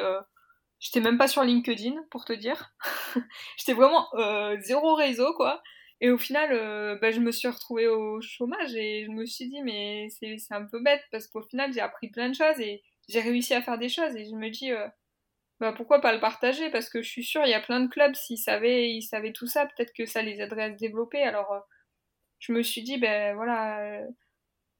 [0.79, 2.75] J'étais même pas sur LinkedIn, pour te dire.
[3.57, 4.07] J'étais vraiment
[4.61, 5.63] zéro réseau, quoi.
[6.05, 9.49] Et au final, euh, bah, je me suis retrouvée au chômage et je me suis
[9.49, 12.83] dit, mais c'est un peu bête parce qu'au final, j'ai appris plein de choses et
[13.09, 14.15] j'ai réussi à faire des choses.
[14.15, 14.87] Et je me dis, euh,
[15.61, 16.69] bah, pourquoi pas le partager?
[16.69, 19.33] Parce que je suis sûre, il y a plein de clubs, s'ils savaient, ils savaient
[19.33, 21.23] tout ça, peut-être que ça les aiderait à se développer.
[21.23, 21.61] Alors, euh,
[22.39, 24.03] je me suis dit, ben voilà.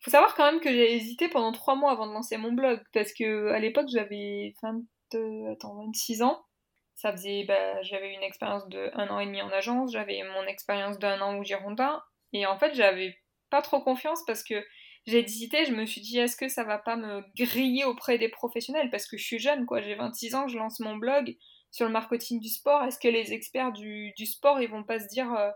[0.01, 2.83] faut savoir quand même que j'ai hésité pendant trois mois avant de lancer mon blog
[2.93, 6.45] parce que à l'époque, j'avais 26 ans
[6.95, 10.47] ça faisait, bah, j'avais une expérience de un an et demi en agence, j'avais mon
[10.47, 12.03] expérience d'un an au Girondin,
[12.33, 13.19] et en fait, j'avais
[13.51, 14.65] pas trop confiance parce que
[15.07, 18.29] j'ai hésité, je me suis dit, est-ce que ça va pas me griller auprès des
[18.29, 18.91] professionnels?
[18.91, 21.37] Parce que je suis jeune, quoi, j'ai 26 ans, je lance mon blog
[21.71, 25.09] sur le marketing du sport, est-ce que les experts du, sport, ils vont pas se
[25.09, 25.51] dire, euh,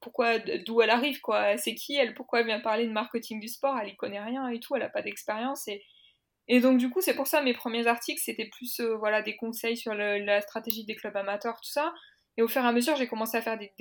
[0.00, 3.48] pourquoi, d'où elle arrive, quoi, c'est qui elle, pourquoi elle vient parler de marketing du
[3.48, 5.84] sport, elle y connaît rien et tout, elle a pas d'expérience, et
[6.48, 9.36] et donc du coup, c'est pour ça mes premiers articles, c'était plus euh, voilà des
[9.36, 11.94] conseils sur la stratégie des clubs amateurs, tout ça.
[12.36, 13.72] Et au fur et à mesure, j'ai commencé à faire des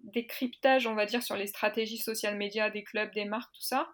[0.00, 3.88] décryptages, on va dire, sur les stratégies social médias des clubs, des marques, tout ça.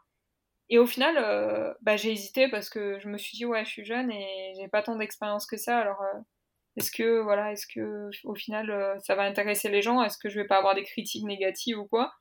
[0.70, 3.70] Et au final, euh, bah, j'ai hésité parce que je me suis dit ouais, je
[3.70, 5.78] suis jeune et j'ai pas tant d'expérience que ça.
[5.78, 6.18] Alors euh,
[6.76, 10.02] est-ce que voilà, est-ce que au final ça va intéresser les gens?
[10.02, 12.12] Est-ce que je vais pas avoir des critiques négatives ou quoi?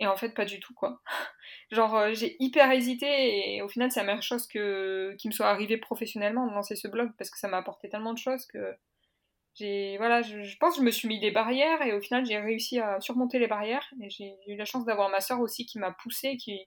[0.00, 1.00] Et en fait, pas du tout, quoi.
[1.70, 5.32] Genre, euh, j'ai hyper hésité et au final, c'est la meilleure chose que, qui me
[5.32, 8.46] soit arrivée professionnellement de lancer ce blog parce que ça m'a apporté tellement de choses
[8.46, 8.74] que
[9.54, 12.38] j'ai, voilà, je, pense que je me suis mis des barrières et au final, j'ai
[12.38, 15.78] réussi à surmonter les barrières et j'ai eu la chance d'avoir ma soeur aussi qui
[15.78, 16.66] m'a poussé, qui,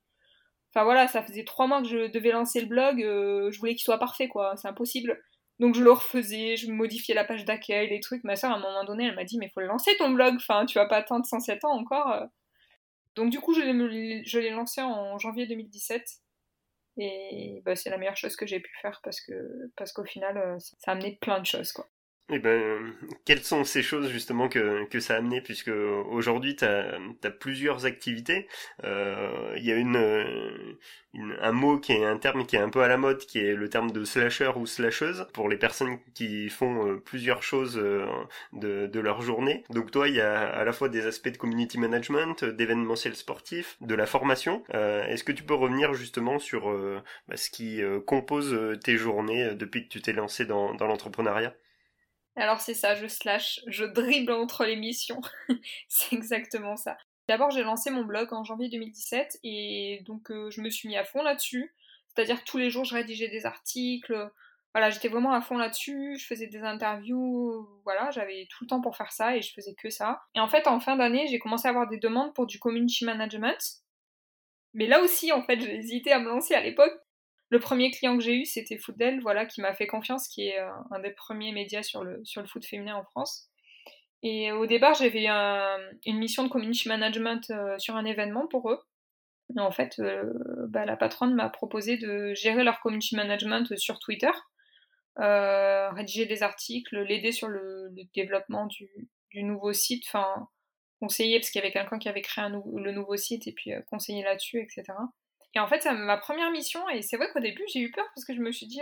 [0.73, 3.73] enfin voilà, ça faisait trois mois que je devais lancer le blog, euh, je voulais
[3.73, 5.19] qu'il soit parfait, quoi, c'est impossible.
[5.59, 8.23] Donc je le refaisais, je modifiais la page d'accueil, les trucs.
[8.23, 10.65] Ma soeur, à un moment donné, elle m'a dit, mais faut lancer ton blog, enfin,
[10.65, 12.27] tu vas pas attendre 107 ans encore.
[13.15, 16.03] Donc du coup, je l'ai lancé en janvier 2017.
[16.97, 20.37] Et bah, c'est la meilleure chose que j'ai pu faire parce que parce qu'au final,
[20.37, 21.71] euh, ça a amené plein de choses.
[21.71, 21.89] Quoi.
[22.29, 22.93] Eh ben,
[23.25, 25.41] quelles sont ces choses justement que, que ça a amené?
[25.41, 26.97] Puisque aujourd'hui tu as,
[27.39, 28.47] plusieurs activités.
[28.85, 30.77] Euh, il y a une,
[31.41, 33.53] un mot qui est un terme qui est un peu à la mode qui est
[33.53, 38.07] le terme de slasher ou slasheuse pour les personnes qui font euh, plusieurs choses euh,
[38.53, 39.65] de, de leur journée.
[39.69, 43.75] Donc toi il y a à la fois des aspects de community management, d'événementiel sportif,
[43.81, 44.63] de la formation.
[44.71, 46.71] Est-ce que tu peux revenir justement sur
[47.27, 51.53] bah, ce qui compose tes journées depuis que tu t'es lancé dans, dans l'entrepreneuriat?
[52.35, 55.21] Alors c'est ça, je slash, je dribble entre les missions.
[55.87, 56.97] c'est exactement ça.
[57.27, 60.97] D'abord j'ai lancé mon blog en janvier 2017 et donc euh, je me suis mis
[60.97, 61.73] à fond là-dessus.
[62.07, 64.31] C'est-à-dire tous les jours je rédigeais des articles.
[64.73, 68.81] Voilà, j'étais vraiment à fond là-dessus, je faisais des interviews, voilà, j'avais tout le temps
[68.81, 70.23] pour faire ça et je faisais que ça.
[70.33, 73.05] Et en fait, en fin d'année, j'ai commencé à avoir des demandes pour du community
[73.05, 73.83] management.
[74.73, 76.99] Mais là aussi, en fait, j'ai hésité à me lancer à l'époque
[77.49, 80.59] le premier client que j'ai eu, c'était Footdel, voilà, qui m'a fait confiance, qui est
[80.59, 83.49] euh, un des premiers médias sur le, sur le foot féminin en France.
[84.23, 88.79] Et au départ, j'avais une mission de community management euh, sur un événement pour eux.
[89.55, 90.33] Et en fait, euh,
[90.69, 94.31] bah, la patronne m'a proposé de gérer leur community management sur Twitter,
[95.17, 98.89] rédiger des articles, l'aider sur le, développement du,
[99.43, 100.47] nouveau site, enfin
[100.99, 104.23] conseiller, parce qu'il y avait quelqu'un qui avait créé le nouveau site, et puis conseiller
[104.23, 104.93] là-dessus, etc.
[105.55, 108.05] Et en fait, c'est ma première mission, et c'est vrai qu'au début, j'ai eu peur
[108.15, 108.81] parce que je me suis dit,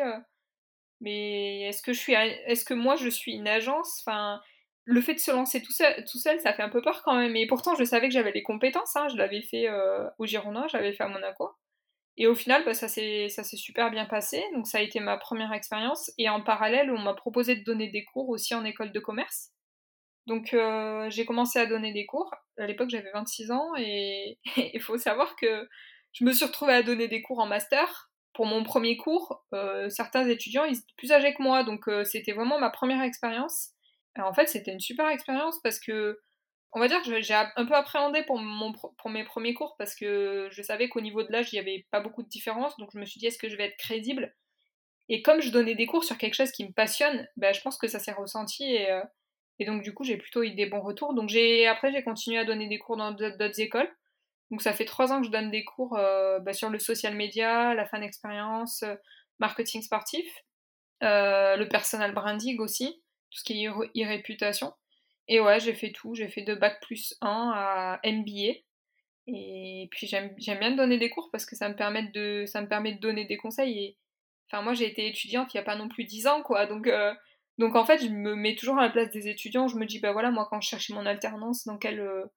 [1.01, 4.01] mais est-ce que, je suis, est-ce que moi, je suis une agence?
[4.05, 4.41] Enfin,
[4.85, 7.35] Le fait de se lancer tout seul, ça fait un peu peur quand même.
[7.35, 8.95] Et pourtant, je savais que j'avais les compétences.
[8.95, 9.07] Hein.
[9.09, 9.67] Je l'avais fait
[10.19, 11.49] au Girondin, j'avais fait à Monaco.
[12.17, 14.43] Et au final, bah, ça s'est super bien passé.
[14.53, 16.11] Donc, ça a été ma première expérience.
[16.17, 19.51] Et en parallèle, on m'a proposé de donner des cours aussi en école de commerce.
[20.27, 20.55] Donc,
[21.09, 22.31] j'ai commencé à donner des cours.
[22.57, 23.71] À l'époque, j'avais 26 ans.
[23.77, 24.37] Et
[24.73, 25.67] il faut savoir que
[26.13, 28.09] je me suis retrouvée à donner des cours en master.
[28.33, 32.31] Pour mon premier cours, euh, certains étudiants, étaient plus âgés que moi, donc euh, c'était
[32.31, 33.71] vraiment ma première expérience.
[34.17, 36.19] En fait, c'était une super expérience parce que,
[36.73, 38.73] on va dire j'ai un peu appréhendé pour, mon,
[39.07, 41.99] mes premiers cours parce que je savais qu'au niveau de l'âge, il n'y avait pas
[41.99, 44.33] beaucoup de différence, donc je me suis dit, est-ce que je vais être crédible?
[45.09, 47.77] Et comme je donnais des cours sur quelque chose qui me passionne, ben, je pense
[47.77, 49.01] que ça s'est ressenti et, euh,
[49.59, 51.13] et donc du coup, j'ai plutôt eu des bons retours.
[51.13, 51.29] Donc
[51.69, 53.89] après, j'ai continué à donner des cours dans d'autres écoles.
[54.51, 57.15] Donc ça fait trois ans que je donne des cours euh, bah, sur le social
[57.15, 58.95] media, la fan expérience, euh,
[59.39, 60.27] marketing sportif,
[61.03, 64.73] euh, le personal branding aussi, tout ce qui est e-réputation.
[65.29, 66.15] Et ouais, j'ai fait tout.
[66.15, 68.59] J'ai fait de bac plus 1 à MBA.
[69.27, 73.37] Et puis j'aime bien donner des cours parce que ça me permet de, donner des
[73.37, 73.79] conseils.
[73.79, 73.97] Et
[74.51, 76.65] enfin, moi j'ai été étudiante il n'y a pas non plus 10 ans, quoi.
[76.65, 76.89] Donc,
[77.57, 79.69] donc en fait, je me mets toujours à la place des étudiants.
[79.69, 82.29] Je me dis, bah voilà, moi quand je cherchais mon alternance, dans quelle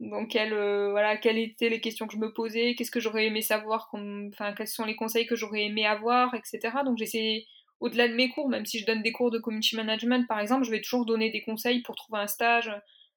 [0.00, 3.42] donc, euh, voilà, quelles étaient les questions que je me posais, qu'est-ce que j'aurais aimé
[3.42, 6.78] savoir, enfin, quels sont les conseils que j'aurais aimé avoir, etc.
[6.86, 7.44] Donc, j'essaie,
[7.80, 10.64] au-delà de mes cours, même si je donne des cours de community management, par exemple,
[10.64, 12.72] je vais toujours donner des conseils pour trouver un stage,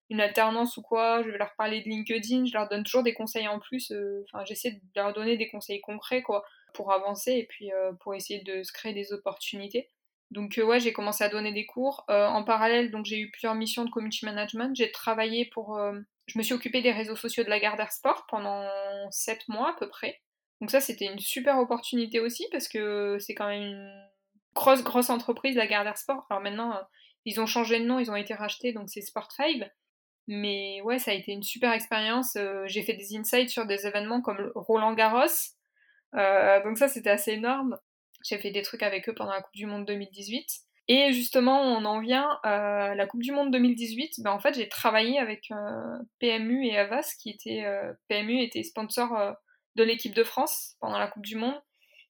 [0.10, 1.24] une alternance ou quoi.
[1.24, 3.92] Je vais leur parler de LinkedIn, je leur donne toujours des conseils en plus.
[3.92, 6.44] Euh, enfin, j'essaie de leur donner des conseils concrets, quoi,
[6.74, 9.90] pour avancer et puis euh, pour essayer de se créer des opportunités.
[10.32, 12.04] Donc ouais, j'ai commencé à donner des cours.
[12.10, 14.76] en parallèle, donc j'ai eu plusieurs missions de community management.
[14.76, 15.80] J'ai travaillé pour
[16.28, 18.68] je me suis occupée des réseaux sociaux de la Gardère Sport pendant
[19.12, 20.22] 7 mois à peu près.
[20.62, 24.08] Donc ça, c'était une super opportunité aussi parce que c'est quand même une
[24.56, 26.26] grosse, grosse entreprise, la Gardère Sport.
[26.30, 26.82] Alors maintenant, euh,
[27.26, 29.70] ils ont changé de nom, ils ont été rachetés, donc c'est Sport5.
[30.28, 32.38] Mais ouais, ça a été une super expérience.
[32.38, 35.28] Euh, j'ai fait des insights sur des événements comme Roland Garros.
[36.16, 37.78] Euh, donc ça, c'était assez énorme.
[38.24, 40.48] J'ai fait des trucs avec eux pendant la Coupe du Monde 2018.
[40.90, 44.16] Et justement, on en vient à la Coupe du Monde 2018.
[44.20, 48.64] Ben, en fait, j'ai travaillé avec euh, PMU et Avas, qui était euh, PMU était
[48.64, 49.32] sponsor euh,
[49.76, 51.60] de l'équipe de France pendant la Coupe du Monde.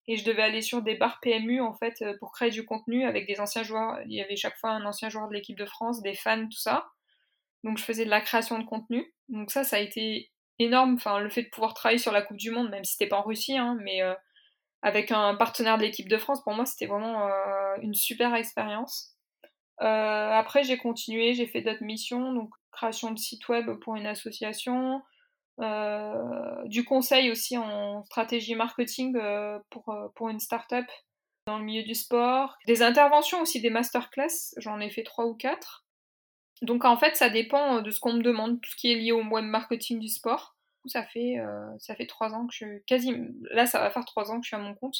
[0.07, 3.25] Et je devais aller sur des bars PMU en fait pour créer du contenu avec
[3.25, 3.99] des anciens joueurs.
[4.05, 6.57] Il y avait chaque fois un ancien joueur de l'équipe de France, des fans, tout
[6.57, 6.87] ça.
[7.63, 9.13] Donc je faisais de la création de contenu.
[9.29, 10.95] Donc ça, ça a été énorme.
[10.95, 13.19] Enfin, le fait de pouvoir travailler sur la Coupe du Monde, même si c'était pas
[13.19, 14.01] en Russie, hein, mais
[14.83, 19.15] avec un partenaire de l'équipe de France, pour moi, c'était vraiment euh, une super expérience.
[19.81, 24.05] Euh, après, j'ai continué, j'ai fait d'autres missions, donc création de site web pour une
[24.05, 25.01] association,
[26.65, 29.15] du conseil aussi en stratégie marketing
[29.69, 30.85] pour, pour une start-up
[31.45, 35.35] dans le milieu du sport, des interventions aussi, des masterclass, j'en ai fait trois ou
[35.35, 35.85] quatre.
[36.61, 39.11] Donc en fait, ça dépend de ce qu'on me demande, tout ce qui est lié
[39.11, 40.52] au web marketing du sport.
[40.85, 41.37] Ça fait,
[41.79, 43.13] ça fait trois ans que je quasi
[43.51, 44.97] là ça va faire trois ans que je suis à mon compte.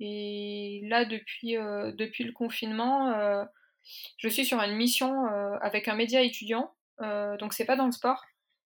[0.00, 3.46] Et là depuis, depuis le confinement,
[4.18, 5.26] je suis sur une mission
[5.60, 6.72] avec un média étudiant,
[7.38, 8.24] donc c'est pas dans le sport,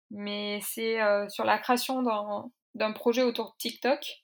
[0.10, 2.02] mais c'est sur la création
[2.76, 4.24] d'un projet autour de TikTok.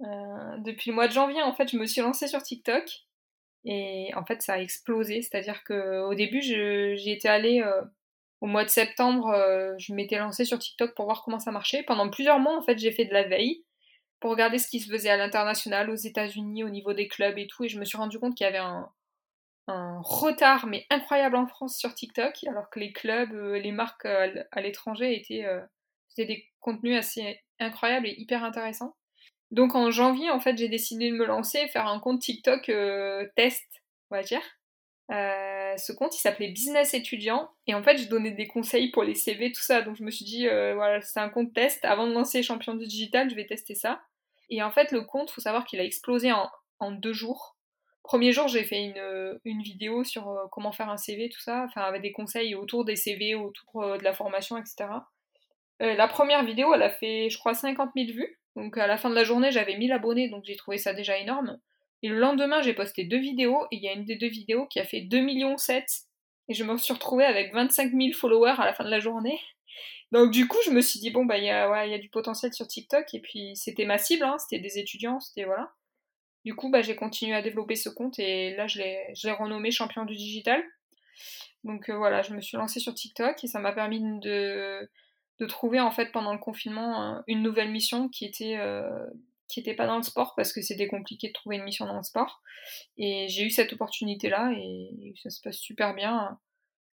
[0.00, 2.84] depuis le mois de janvier, en fait, je me suis lancée sur TikTok
[3.64, 5.22] et en fait, ça a explosé.
[5.22, 7.62] C'est-à-dire qu'au début, j'y étais allée
[8.40, 9.34] au mois de septembre,
[9.78, 11.82] je m'étais lancée sur TikTok pour voir comment ça marchait.
[11.82, 13.64] Pendant plusieurs mois, en fait, j'ai fait de la veille
[14.20, 17.46] pour regarder ce qui se faisait à l'international, aux États-Unis, au niveau des clubs et
[17.46, 17.64] tout.
[17.64, 18.90] Et je me suis rendu compte qu'il y avait un,
[19.68, 24.44] retard mais incroyable en France sur TikTok, alors que les clubs, euh, les marques euh,
[24.52, 25.60] à l'étranger étaient euh,
[26.08, 28.94] faisaient des contenus assez incroyables et hyper intéressants.
[29.50, 32.70] Donc en janvier, en fait, j'ai décidé de me lancer, faire un compte TikTok
[33.34, 33.66] test,
[34.10, 34.42] on va dire.
[35.78, 39.14] Ce compte, il s'appelait Business étudiant, et en fait, je donnais des conseils pour les
[39.14, 39.82] CV, tout ça.
[39.82, 41.84] Donc je me suis dit, voilà, c'est un compte test.
[41.84, 44.00] Avant de lancer Champion du digital, je vais tester ça.
[44.48, 47.56] Et en fait, le compte, faut savoir qu'il a explosé en, deux jours.
[48.02, 51.64] Premier jour, j'ai fait une, euh, vidéo sur euh, comment faire un CV, tout ça,
[51.64, 54.88] enfin avec des conseils autour des CV, autour euh, de la formation, etc.
[55.80, 58.38] la première vidéo, elle a fait, je crois, 50 000 vues.
[58.54, 61.18] Donc à la fin de la journée, j'avais 1000 abonnés, donc j'ai trouvé ça déjà
[61.18, 61.58] énorme.
[62.02, 64.66] Et le lendemain, j'ai posté deux vidéos, et il y a une des deux vidéos
[64.66, 65.84] qui a fait 2 millions 7.
[66.48, 69.40] Et je me suis retrouvée avec 25 000 followers à la fin de la journée.
[70.12, 72.52] Donc du coup, je me suis dit, bon, bah il y, a, ouais, du potentiel
[72.52, 75.72] sur TikTok, et puis c'était ma cible, hein, c'était des étudiants, c'était voilà.
[76.44, 80.04] Du coup, bah, j'ai continué à développer ce compte et là, je l'ai renommé champion
[80.04, 80.62] du digital.
[81.64, 84.88] Donc euh, voilà, je me suis lancée sur TikTok et ça m'a permis de,
[85.40, 89.06] de, trouver en fait pendant le confinement une nouvelle mission qui était, euh,
[89.48, 91.96] qui était pas dans le sport parce que c'était compliqué de trouver une mission dans
[91.96, 92.42] le sport.
[92.96, 96.38] Et j'ai eu cette opportunité là et ça se passe super bien.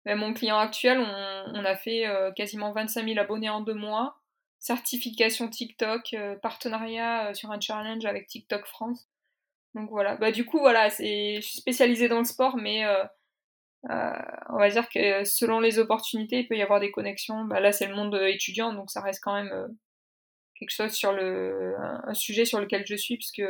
[0.06, 4.20] mon client actuel, on, a fait euh, quasiment 25 000 abonnés en deux mois
[4.60, 9.10] certification TikTok, partenariat sur un challenge avec TikTok France.
[9.76, 13.04] Donc voilà, bah du coup voilà, c'est, je suis spécialisée dans le sport, mais euh,
[13.90, 14.14] euh,
[14.50, 17.46] on va dire que selon les opportunités, il peut y avoir des connexions.
[17.46, 19.68] Bah, là c'est le monde étudiant, donc ça reste quand même euh,
[20.66, 23.44] quelque chose sur le, un sujet sur lequel je suis, puisque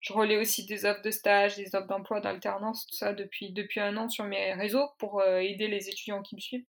[0.00, 3.80] je relais aussi des offres de stage, des offres d'emploi, d'alternance, tout ça depuis, depuis
[3.80, 6.64] un an sur mes réseaux pour aider les étudiants qui me suivent.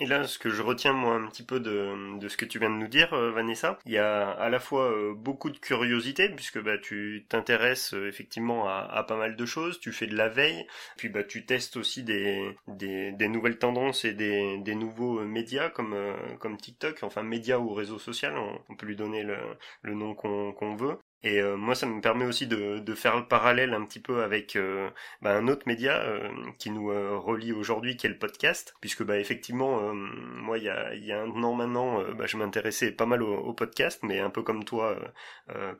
[0.00, 2.58] Et là, ce que je retiens moi un petit peu de, de ce que tu
[2.58, 5.58] viens de nous dire, euh, Vanessa, il y a à la fois euh, beaucoup de
[5.58, 10.06] curiosité puisque bah tu t'intéresses euh, effectivement à, à, pas mal de choses, tu fais
[10.06, 14.56] de la veille, puis bah tu testes aussi des, des, des nouvelles tendances et des,
[14.58, 15.94] des nouveaux médias comme
[16.38, 18.30] comme TikTok, enfin médias ou réseaux sociaux,
[18.68, 19.36] on, peut lui donner le,
[19.82, 20.98] le nom qu'on qu'on veut.
[21.22, 24.22] Et euh, moi, ça me permet aussi de, de, faire le parallèle un petit peu
[24.22, 24.88] avec euh,
[25.20, 26.86] bah, un autre média euh, qui nous
[27.20, 31.20] relie aujourd'hui, qui est le podcast, puisque bah, effectivement, moi, il y a, y a,
[31.20, 34.64] un an maintenant, bah, je m'intéressais pas mal au, au, podcast, mais un peu comme
[34.64, 34.96] toi,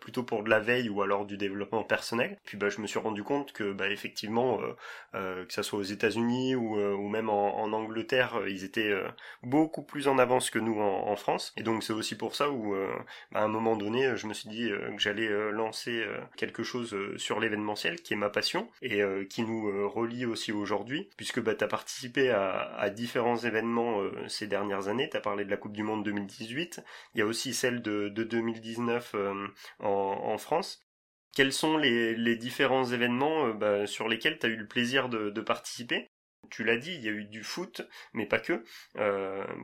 [0.01, 2.39] plutôt pour de la veille ou alors du développement personnel.
[2.45, 4.61] Puis bah, je me suis rendu compte que bah, effectivement,
[5.13, 8.95] que ça soit aux États-Unis ou, ou même en, en, Angleterre, ils étaient
[9.43, 11.55] beaucoup plus en avance que nous en, en France.
[11.57, 12.75] Et donc c'est aussi pour ça où,
[13.33, 16.63] bah, à un moment donné, je me suis dit que j'allais euh, lancer euh, quelque
[16.63, 21.41] chose euh, sur l'événementiel, qui est ma passion, et qui nous relie aussi aujourd'hui, puisque
[21.41, 25.57] bah, tu as participé à, différents événements ces dernières années, tu as parlé de la
[25.57, 26.83] Coupe du Monde 2018,
[27.15, 29.15] il y a aussi celle de, 2019
[29.81, 30.83] en, France.
[31.35, 36.09] Quels sont les, différents événements bah, sur lesquels tu as eu le plaisir de, participer?
[36.49, 38.65] Tu l'as dit, il y a eu du foot, mais pas que,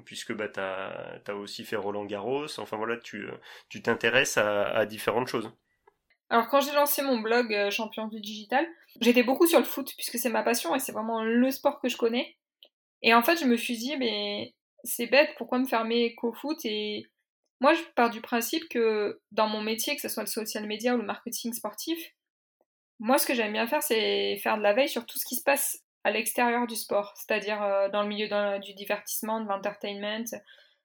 [0.05, 5.51] puisque bah, tu as, aussi fait Roland Garros, enfin voilà, tu t'intéresses à différentes choses.
[6.29, 8.67] Alors quand j'ai lancé mon blog euh, Champion du digital,
[9.01, 11.89] j'étais beaucoup sur le foot puisque c'est ma passion et c'est vraiment le sport que
[11.89, 12.37] je connais.
[13.03, 16.59] Et en fait, je me suis dit, mais c'est bête, pourquoi me fermer qu'au foot?
[16.65, 17.07] Et
[17.61, 20.95] moi, je pars du principe que dans mon métier, que ce soit le social media
[20.95, 21.99] ou le marketing sportif,
[22.99, 25.37] moi, ce que j'aime bien faire, c'est faire de la veille sur tout ce qui
[25.37, 28.29] se passe à l'extérieur du sport, c'est-à-dire euh, dans le milieu
[28.61, 30.23] du divertissement, de l'entertainment,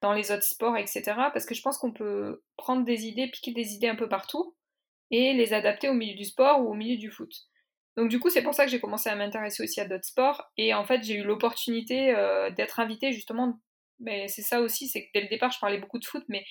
[0.00, 1.02] dans les autres sports, etc.
[1.32, 4.56] Parce que je pense qu'on peut prendre des idées, piquer des idées un peu partout
[5.12, 7.32] et les adapter au milieu du sport ou au milieu du foot.
[7.96, 10.50] Donc du coup, c'est pour ça que j'ai commencé à m'intéresser aussi à d'autres sports.
[10.56, 13.60] Et en fait, j'ai eu l'opportunité euh, d'être invitée justement.
[14.00, 16.44] Mais c'est ça aussi, c'est que dès le départ, je parlais beaucoup de foot, mais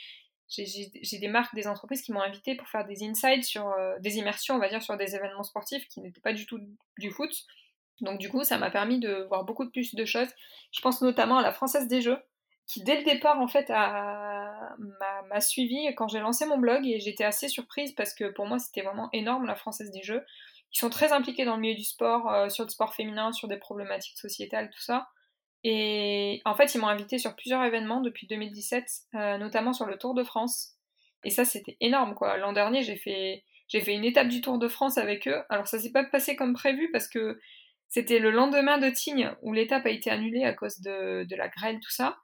[0.47, 4.15] j'ai des marques, des entreprises qui m'ont invité pour faire des insights sur euh, des
[4.15, 6.59] immersions, on va dire, sur des événements sportifs qui n'étaient pas du tout
[6.99, 7.33] du foot.
[8.01, 10.29] Donc du coup, ça m'a permis de voir beaucoup plus de choses.
[10.71, 12.17] Je pense notamment à la Française des Jeux,
[12.67, 17.23] qui dès le départ en fait m'a suivi quand j'ai lancé mon blog et j'étais
[17.23, 20.23] assez surprise parce que pour moi c'était vraiment énorme la Française des Jeux.
[20.73, 23.47] Ils sont très impliqués dans le milieu du sport, euh, sur le sport féminin, sur
[23.47, 25.09] des problématiques sociétales, tout ça.
[25.63, 28.85] Et en fait, ils m'ont invité sur plusieurs événements depuis 2017,
[29.15, 30.75] euh, notamment sur le Tour de France.
[31.23, 32.37] Et ça, c'était énorme, quoi.
[32.37, 35.43] L'an dernier, j'ai fait, j'ai fait une étape du Tour de France avec eux.
[35.49, 37.39] Alors, ça s'est pas passé comme prévu parce que
[37.91, 41.49] c'était le lendemain de Tignes où l'étape a été annulée à cause de, de la
[41.49, 42.17] grêle, tout ça.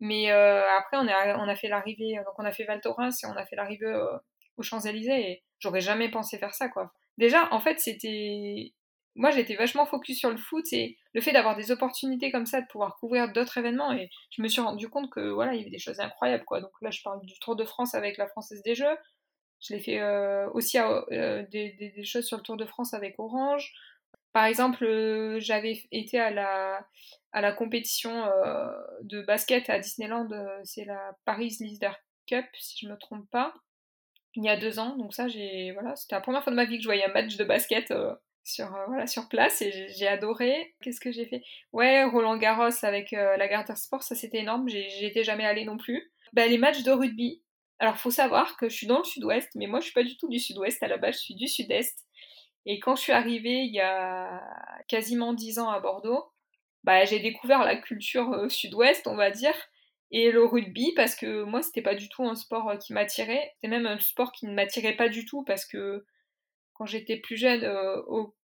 [0.00, 3.22] Mais euh, après, on a, on a fait l'arrivée, donc on a fait Val Thorens
[3.22, 4.16] et on a fait l'arrivée euh,
[4.56, 6.92] aux Champs-Élysées et j'aurais jamais pensé faire ça, quoi.
[7.18, 8.72] Déjà, en fait, c'était.
[9.14, 12.62] Moi, j'étais vachement focus sur le foot et le fait d'avoir des opportunités comme ça,
[12.62, 13.92] de pouvoir couvrir d'autres événements.
[13.92, 16.62] Et je me suis rendu compte que voilà, il y avait des choses incroyables, quoi.
[16.62, 18.96] Donc là, je parle du Tour de France avec la Française des Jeux.
[19.60, 20.78] Je l'ai fait euh, aussi
[21.50, 23.72] des, des, choses sur le Tour de France avec Orange.
[24.32, 26.86] Par exemple, euh, j'avais été à la,
[27.32, 28.66] à la compétition euh,
[29.02, 33.28] de basket à Disneyland, euh, c'est la Paris Leader Cup, si je ne me trompe
[33.30, 33.52] pas,
[34.34, 34.96] il y a deux ans.
[34.96, 37.12] Donc ça, j'ai voilà, c'était la première fois de ma vie que je voyais un
[37.12, 37.92] match de basket
[38.42, 40.74] sur, voilà, sur place et j'ai adoré.
[40.80, 41.42] Qu'est-ce que j'ai fait?
[41.72, 46.10] Ouais, Roland Garros avec la Garter Sport, ça c'était énorme, j'étais jamais allée non plus.
[46.32, 47.42] Bah, les matchs de rugby.
[47.78, 50.16] Alors faut savoir que je suis dans le sud-ouest, mais moi je suis pas du
[50.16, 52.06] tout du sud-ouest à la base, je suis du sud-est.
[52.66, 54.42] Et quand je suis arrivée il y a
[54.88, 56.32] quasiment dix ans à Bordeaux,
[56.84, 59.54] bah, j'ai découvert la culture euh, sud-ouest, on va dire,
[60.10, 63.52] et le rugby, parce que moi, c'était pas du tout un sport euh, qui m'attirait.
[63.54, 66.04] C'était même un sport qui ne m'attirait pas du tout, parce que
[66.74, 68.02] quand j'étais plus jeune, euh,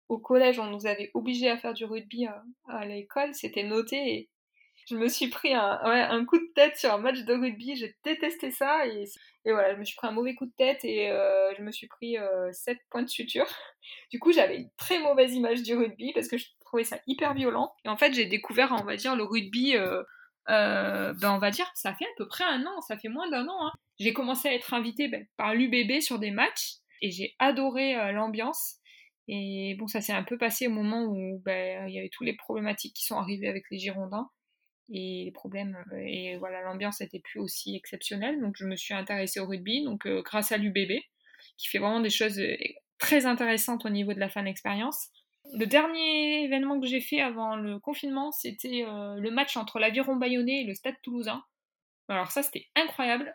[0.09, 2.27] au, collège, on nous avait obligés à faire du rugby
[2.69, 4.31] à, l'école, c'était noté,
[4.89, 7.76] je me suis pris un, ouais, un, coup de tête sur un match de rugby,
[7.76, 9.05] j'ai détesté ça, et,
[9.45, 11.09] et, voilà, je me suis pris un mauvais coup de tête, et
[11.57, 12.16] je me suis pris
[12.53, 13.47] 7 points de suture.
[14.11, 17.34] Du coup, j'avais une très mauvaise image du rugby, parce que je trouvais ça hyper
[17.34, 17.74] violent.
[17.84, 20.03] Et en fait, j'ai découvert, on va dire, le rugby, euh,
[20.51, 23.28] euh, ben, on va dire, ça fait à peu près un an, ça fait moins
[23.28, 23.66] d'un an.
[23.66, 23.72] Hein.
[23.99, 28.12] J'ai commencé à être invitée ben, par l'UBB sur des matchs et j'ai adoré euh,
[28.12, 28.76] l'ambiance.
[29.26, 32.26] Et bon, ça s'est un peu passé au moment où ben, il y avait toutes
[32.26, 34.30] les problématiques qui sont arrivées avec les Girondins
[34.91, 39.41] et les problèmes et voilà l'ambiance n'était plus aussi exceptionnelle donc je me suis intéressée
[39.41, 40.93] au rugby donc grâce à l'UBB
[41.57, 42.41] qui fait vraiment des choses
[42.99, 45.11] très intéressantes au niveau de la fan expérience
[45.55, 50.16] le dernier événement que j'ai fait avant le confinement, c'était euh, le match entre l'Aviron
[50.16, 51.43] Bayonnais et le Stade Toulousain.
[52.09, 53.34] Alors ça, c'était incroyable.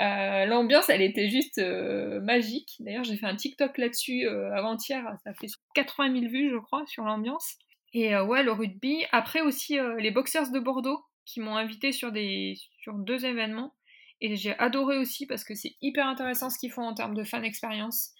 [0.00, 2.76] Euh, l'ambiance, elle était juste euh, magique.
[2.80, 5.04] D'ailleurs, j'ai fait un TikTok là-dessus avant-hier.
[5.24, 7.56] Ça fait 80 000 vues, je crois, sur l'ambiance.
[7.98, 9.06] Et ouais, le rugby.
[9.10, 13.74] Après aussi, les boxers de Bordeaux qui m'ont invité sur, des, sur deux événements.
[14.20, 17.24] Et j'ai adoré aussi parce que c'est hyper intéressant ce qu'ils font en termes de
[17.24, 18.12] fan expérience.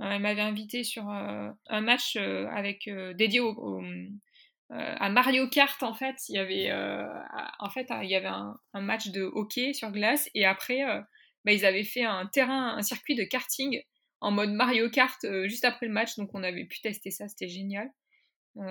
[0.00, 3.82] Euh, elle m'avait invité sur euh, un match euh, avec dédié au,
[4.68, 6.16] à Mario Kart en fait.
[6.28, 10.44] Il y avait en fait il y avait un, match de hockey sur glace et
[10.44, 10.82] après
[11.44, 13.80] bah, ils avaient fait un terrain, un circuit de karting
[14.20, 17.48] en mode Mario Kart juste après le match, donc on avait pu tester ça, c'était
[17.48, 17.90] génial.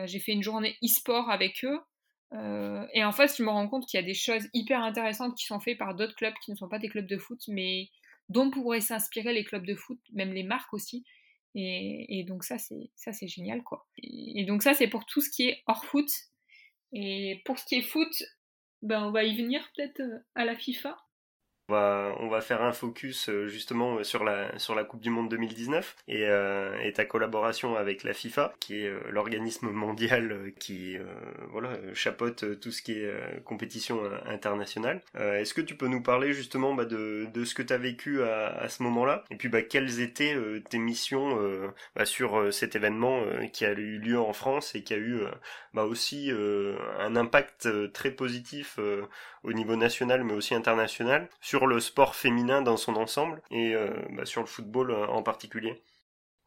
[0.06, 1.80] J'ai fait une journée e-sport avec eux.
[2.94, 5.46] et en fait, je me rends compte qu'il y a des choses hyper intéressantes qui
[5.46, 7.90] sont faites par d'autres clubs qui ne sont pas des clubs de foot, mais
[8.30, 11.06] dont pourraient s'inspirer les clubs de foot, même les marques aussi.
[11.56, 13.86] Et, donc ça c'est génial quoi.
[14.02, 16.10] Et, donc ça c'est pour tout ce qui est hors foot.
[16.94, 18.12] Et pour ce qui est foot,
[18.82, 20.98] ben on va y venir peut-être euh, à la FIFA.
[21.70, 25.30] On va, faire un focus euh, justement euh, sur la, sur la Coupe du Monde
[25.30, 30.97] 2019 et, euh, et ta collaboration avec la FIFA, qui est l'organisme mondial qui
[31.49, 35.01] voilà, chapeaute tout ce qui est compétition internationale.
[35.16, 38.24] Est-ce que tu peux nous parler justement bah, de, de ce que tu as vécu
[38.24, 39.24] à, à ce moment-là?
[39.32, 40.36] Et puis bah, quelles étaient
[40.70, 41.38] tes missions
[41.95, 45.22] bah, sur cet événement qui a eu lieu en France et qui a eu
[45.74, 46.32] bah, aussi
[46.99, 48.80] un impact très positif
[49.43, 51.30] au niveau national mais aussi international
[51.68, 55.82] le sport féminin dans son ensemble et euh, bah, sur le football euh, en particulier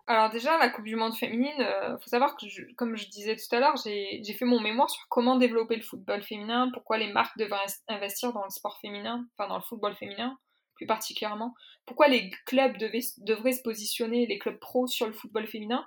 [0.09, 2.47] alors déjà, la Coupe du Monde féminine, euh, faut savoir que,
[2.77, 6.23] comme je disais tout à l'heure, j'ai fait mon mémoire sur comment développer le football
[6.23, 10.39] féminin, pourquoi les marques devraient investir dans le sport féminin, enfin dans le football féminin
[10.77, 11.55] plus particulièrement,
[11.87, 15.85] pourquoi les clubs devraient se positionner, les clubs pro, sur le football féminin.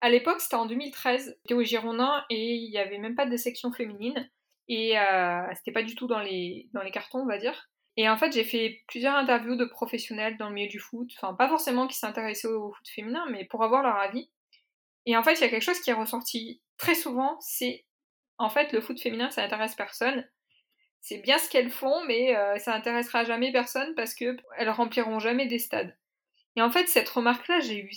[0.00, 3.36] À l'époque, c'était en 2013, j'étais au Girondin et il n'y avait même pas de
[3.36, 4.28] section féminine.
[4.68, 7.70] Et euh, c'était pas du tout dans les, dans les cartons, on va dire.
[7.96, 11.34] Et en fait, j'ai fait plusieurs interviews de professionnels dans le milieu du foot, enfin
[11.34, 14.30] pas forcément qui s'intéressaient au foot féminin, mais pour avoir leur avis.
[15.06, 17.84] Et en fait, il y a quelque chose qui est ressorti très souvent, c'est
[18.38, 20.28] en fait le foot féminin, ça intéresse personne.
[21.00, 25.18] C'est bien ce qu'elles font, mais euh, ça intéressera jamais personne parce que elles rempliront
[25.20, 25.96] jamais des stades.
[26.56, 27.90] Et en fait, cette remarque-là, j'ai eu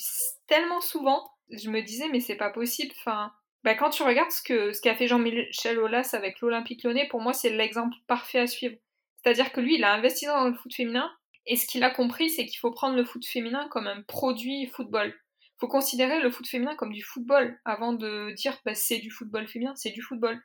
[0.47, 2.93] tellement souvent, je me disais mais c'est pas possible.
[2.99, 3.31] Enfin,
[3.63, 7.33] bah, quand tu regardes ce que qu'a fait Jean-Michel Aulas avec l'Olympique Lyonnais, pour moi
[7.33, 8.77] c'est l'exemple parfait à suivre.
[9.27, 11.11] C'est-à-dire que lui, il a investi dans le foot féminin,
[11.45, 14.67] et ce qu'il a compris, c'est qu'il faut prendre le foot féminin comme un produit
[14.67, 15.13] football.
[15.41, 19.11] Il faut considérer le foot féminin comme du football, avant de dire bah, c'est du
[19.11, 20.41] football féminin, c'est du football.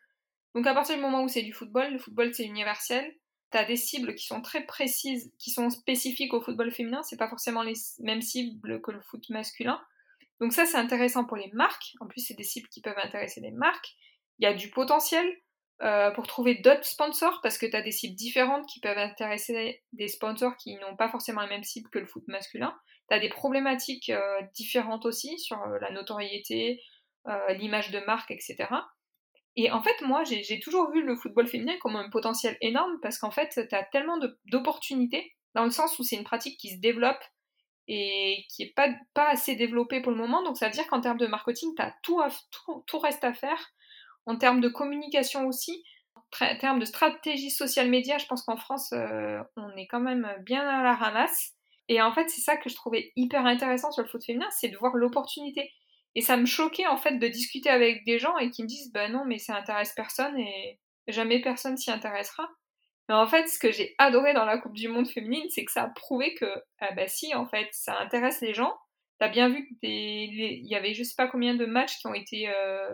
[0.57, 3.15] Donc à partir du moment où c'est du football, le football c'est universel,
[3.53, 7.17] tu as des cibles qui sont très précises, qui sont spécifiques au football féminin, c'est
[7.17, 9.81] pas forcément les mêmes cibles que le foot masculin.
[10.41, 13.41] Donc ça c'est intéressant pour les marques, en plus c'est des cibles qui peuvent intéresser
[13.41, 13.95] les marques.
[14.41, 15.25] Il y a du potentiel
[15.83, 19.83] euh, pour trouver d'autres sponsors, parce que tu as des cibles différentes qui peuvent intéresser
[19.93, 22.75] des sponsors qui n'ont pas forcément les mêmes cibles que le foot masculin.
[23.09, 26.81] Tu as des problématiques euh, différentes aussi sur euh, la notoriété,
[27.51, 28.67] l'image de marque, etc.
[29.55, 33.19] Et en fait, moi, j'ai toujours vu le football féminin comme un potentiel énorme parce
[33.19, 36.81] qu'en fait, tu as tellement d'opportunités dans le sens où c'est une pratique qui se
[36.81, 37.23] développe
[37.89, 38.73] et qui n'est
[39.15, 40.43] pas, assez développée pour le moment.
[40.43, 42.21] Donc, ça veut dire qu'en termes de marketing, as tout,
[42.51, 43.59] tout, tout, reste à faire.
[44.27, 45.85] En termes de communication aussi,
[46.17, 50.29] en termes de stratégie social média, je pense qu'en France, euh, on est quand même
[50.41, 51.53] bien à la ramasse.
[51.89, 54.69] Et en fait, c'est ça que je trouvais hyper intéressant sur le foot féminin, c'est
[54.69, 55.71] de voir l'opportunité.
[56.15, 58.93] Et ça me choquait en fait de discuter avec des gens et qui me disent
[58.93, 62.49] bah non mais ça intéresse personne et jamais personne s'y intéressera.
[63.09, 65.73] Mais en fait ce que j'ai adoré dans la Coupe du Monde féminine c'est que
[65.73, 66.47] ça a prouvé que
[66.81, 68.77] ah bah si en fait ça intéresse les gens.
[69.23, 72.15] T'as bien vu qu'il il y avait je sais pas combien de matchs qui ont
[72.15, 72.89] été euh,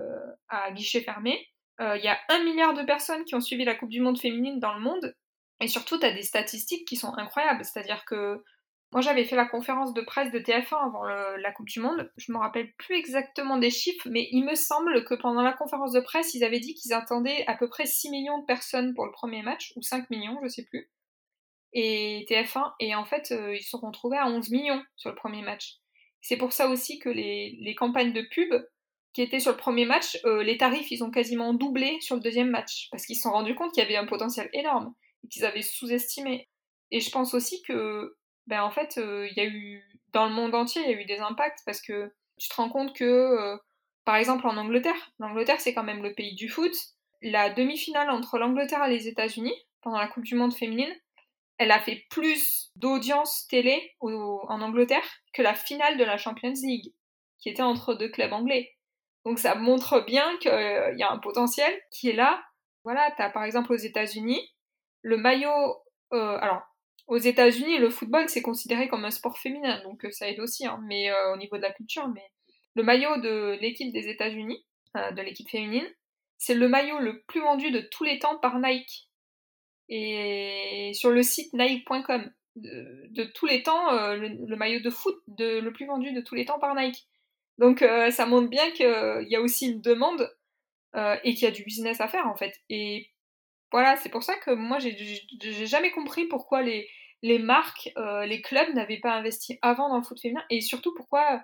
[0.51, 1.49] à guichet fermé.
[1.81, 4.21] Euh, il y a un milliard de personnes qui ont suivi la Coupe du Monde
[4.21, 5.17] féminine dans le monde.
[5.63, 7.65] Et surtout, tu as des statistiques qui sont incroyables.
[7.65, 8.45] C'est-à-dire que
[8.93, 12.13] moi, j'avais fait la conférence de presse de TF1 avant la Coupe du Monde.
[12.19, 15.93] Je me rappelle plus exactement des chiffres, mais il me semble que pendant la conférence
[15.93, 19.07] de presse, ils avaient dit qu'ils attendaient à peu près 6 millions de personnes pour
[19.07, 20.91] le premier match, ou 5 millions, je sais plus.
[21.73, 25.17] Et TF1, et en fait, euh, ils se sont retrouvés à 11 millions sur le
[25.17, 25.79] premier match.
[26.21, 28.53] C'est pour ça aussi que les, campagnes de pub
[29.13, 32.21] qui étaient sur le premier match, euh, les tarifs, ils ont quasiment doublé sur le
[32.21, 34.95] deuxième match, parce qu'ils se sont rendus compte qu'il y avait un potentiel énorme,
[35.25, 36.49] et qu'ils avaient sous-estimé.
[36.91, 38.17] Et je pense aussi que
[38.47, 41.05] ben en fait, il y a eu dans le monde entier, il y a eu
[41.05, 43.59] des impacts parce que tu te rends compte que,
[44.05, 46.73] par exemple, en Angleterre, l'Angleterre c'est quand même le pays du foot.
[47.21, 50.93] La demi-finale entre l'Angleterre et les États-Unis pendant la Coupe du Monde féminine,
[51.59, 56.95] elle a fait plus d'audience télé en Angleterre que la finale de la Champions League,
[57.39, 58.75] qui était entre deux clubs anglais.
[59.25, 62.43] Donc ça montre bien qu'il y a un potentiel qui est là.
[62.85, 64.41] Voilà, tu as par exemple aux États-Unis,
[65.03, 65.77] le maillot.
[66.11, 66.63] alors,
[67.09, 70.67] aux États-Unis, le football, c'est considéré comme un sport féminin, donc euh, ça aide aussi,
[70.67, 72.07] hein, mais euh, au niveau de la culture.
[72.09, 72.31] Mais
[72.75, 74.63] le maillot de l'équipe des États-Unis,
[74.97, 75.89] euh, de l'équipe féminine,
[76.37, 79.08] c'est le maillot le plus vendu de tous les temps par Nike.
[79.89, 85.87] Et sur le site Nike.com, de, tous les temps, le, maillot de foot le plus
[85.87, 87.07] vendu de tous les temps par Nike.
[87.59, 90.31] Donc ça montre bien qu'il y a aussi une demande
[90.97, 92.61] et qu'il y a du business à faire en fait.
[92.69, 93.11] Et
[93.73, 96.89] voilà, c'est pour ça que moi, j'ai jamais compris pourquoi les,
[97.23, 100.95] les marques, euh, les clubs n'avaient pas investi avant dans le foot féminin et surtout
[100.95, 101.43] pourquoi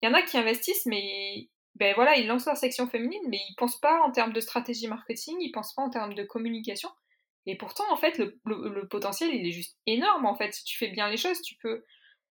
[0.00, 3.40] il y en a qui investissent, mais ben voilà, ils lancent leur section féminine, mais
[3.48, 6.88] ils pensent pas en termes de stratégie marketing, ils pensent pas en termes de communication.
[7.48, 10.26] Et pourtant, en fait, le, potentiel, il est juste énorme.
[10.26, 11.82] En fait, si tu fais bien les choses, tu peux,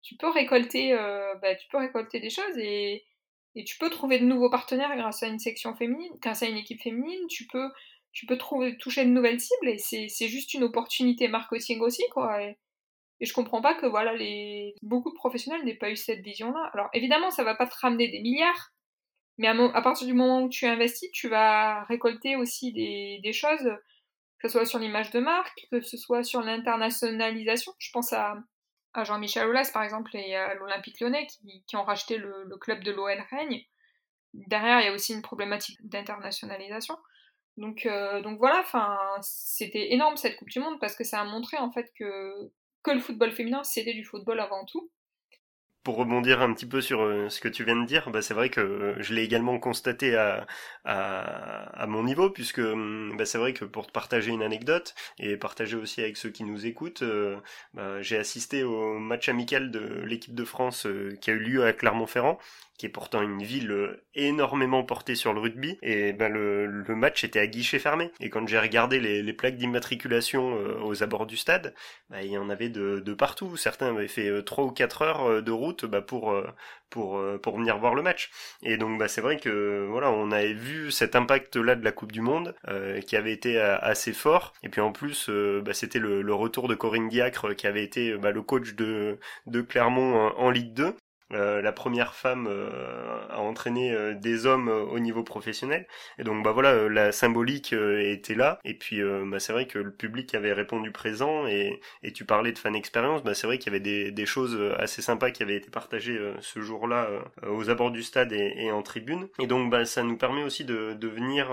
[0.01, 3.05] tu peux récolter, euh, ben, tu peux récolter des choses et,
[3.55, 6.57] et tu peux trouver de nouveaux partenaires grâce à une section féminine, grâce à une
[6.57, 7.27] équipe féminine.
[7.29, 7.69] Tu peux
[8.11, 12.43] tu peux trouver, toucher de nouvelles cibles et c'est juste une opportunité marketing aussi, quoi.
[12.43, 12.57] Et,
[13.21, 16.69] je comprends pas que voilà, les, beaucoup de professionnels n'aient pas eu cette vision-là.
[16.73, 18.71] Alors évidemment, ça va pas te ramener des milliards,
[19.37, 23.71] mais à, partir du moment où tu investis, tu vas récolter aussi des, des choses,
[24.43, 27.71] que ce soit sur l'image de marque, que ce soit sur l'internationalisation.
[27.79, 28.35] Je pense à,
[29.03, 31.27] Jean-Michel Aulas, par exemple, et à l'Olympique lyonnais,
[31.65, 33.63] qui, ont racheté le, club de l'OL Règne.
[34.33, 36.97] Derrière, il y a aussi une problématique d'internationalisation.
[37.55, 38.65] Donc, euh, voilà,
[39.21, 42.51] c'était énorme cette Coupe du Monde parce que ça a montré en fait que,
[42.83, 44.91] que le football féminin c'était du football avant tout.
[45.83, 48.33] Pour rebondir un petit peu sur euh, ce que tu viens de dire, bah c'est
[48.33, 50.45] vrai que euh, je l'ai également constaté à,
[51.87, 55.75] mon niveau, puisque hum, bah c'est vrai que pour te partager une anecdote et partager
[55.75, 57.03] aussi avec ceux qui nous écoutent,
[57.73, 60.87] bah, j'ai assisté au match amical de l'équipe de France
[61.21, 62.39] qui a eu lieu à Clermont-Ferrand
[62.83, 66.95] qui est pourtant une ville euh, énormément portée sur le rugby, et ben le, le
[66.97, 68.11] match était à guichet fermé.
[68.19, 71.73] Et quand j'ai regardé les, les plaques d'immatriculation euh, aux abords du stade,
[72.09, 73.55] ben, il y en avait de, de partout.
[73.55, 76.35] Certains avaient fait 3 euh, ou 4 heures de route bah, pour
[76.89, 78.29] pour pour venir voir le match.
[78.63, 81.93] Et donc bah c'est vrai que voilà, on avait vu cet impact là de la
[81.93, 82.53] Coupe du Monde
[83.07, 84.53] qui avait été assez fort.
[84.61, 85.29] Et puis en plus,
[85.63, 89.17] bah, c'était le, le, retour de Corinne Diacre qui avait été bah, le coach de
[89.47, 90.95] de Clermont en Ligue 2
[91.33, 92.49] la première femme
[93.29, 95.87] à entraîner des hommes au niveau professionnel.
[96.19, 98.59] Et donc bah voilà, la symbolique était là.
[98.63, 101.47] Et puis bah, c'est vrai que le public avait répondu présent.
[101.47, 104.57] Et, et tu parlais de fan expérience, bah, c'est vrai qu'il y avait des, choses
[104.77, 107.09] assez sympas qui avaient été partagées ce jour-là
[107.47, 109.27] aux abords du stade et, en tribune.
[109.39, 111.49] Et donc bah, ça nous permet aussi de, de venir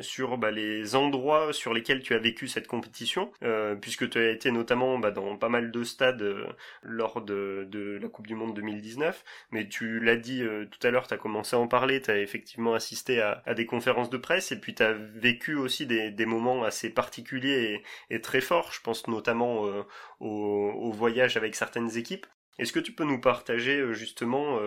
[0.00, 3.32] sur bah, les endroits sur lesquels tu as vécu cette compétition,
[3.80, 6.46] puisque tu as été notamment bah, dans pas mal de stades euh,
[6.82, 9.24] lors de, de, la Coupe du Monde 2019.
[9.50, 12.10] Mais tu l'as dit euh, tout à l'heure, tu as commencé à en parler, tu
[12.10, 16.26] as effectivement assisté à, des conférences de presse et puis tu as vécu aussi des,
[16.26, 18.72] moments assez particuliers et, très forts.
[18.72, 19.82] Je pense notamment euh,
[20.20, 22.26] au, voyage avec certaines équipes.
[22.58, 24.58] Est-ce que tu peux nous partager justement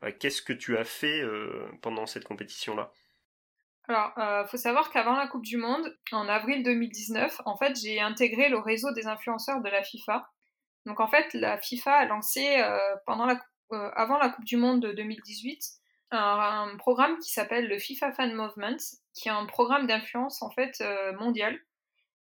[0.00, 1.22] bah, qu'est-ce que tu as fait
[1.82, 2.90] pendant cette compétition-là?
[3.86, 8.00] Alors, euh, faut savoir qu'avant la Coupe du Monde, en avril 2019, en fait, j'ai
[8.00, 10.26] intégré le réseau des influenceurs de la FIFA.
[10.86, 13.40] Donc, en fait, la FIFA a lancé euh, pendant la,
[13.72, 15.62] euh, avant la Coupe du Monde de 2018
[16.10, 18.76] un, un programme qui s'appelle le FIFA Fan Movement,
[19.14, 21.58] qui est un programme d'influence en fait euh, mondial.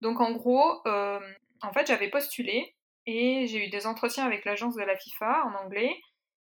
[0.01, 4.83] Donc, en gros, en fait, j'avais postulé et j'ai eu des entretiens avec l'agence de
[4.83, 5.99] la FIFA en anglais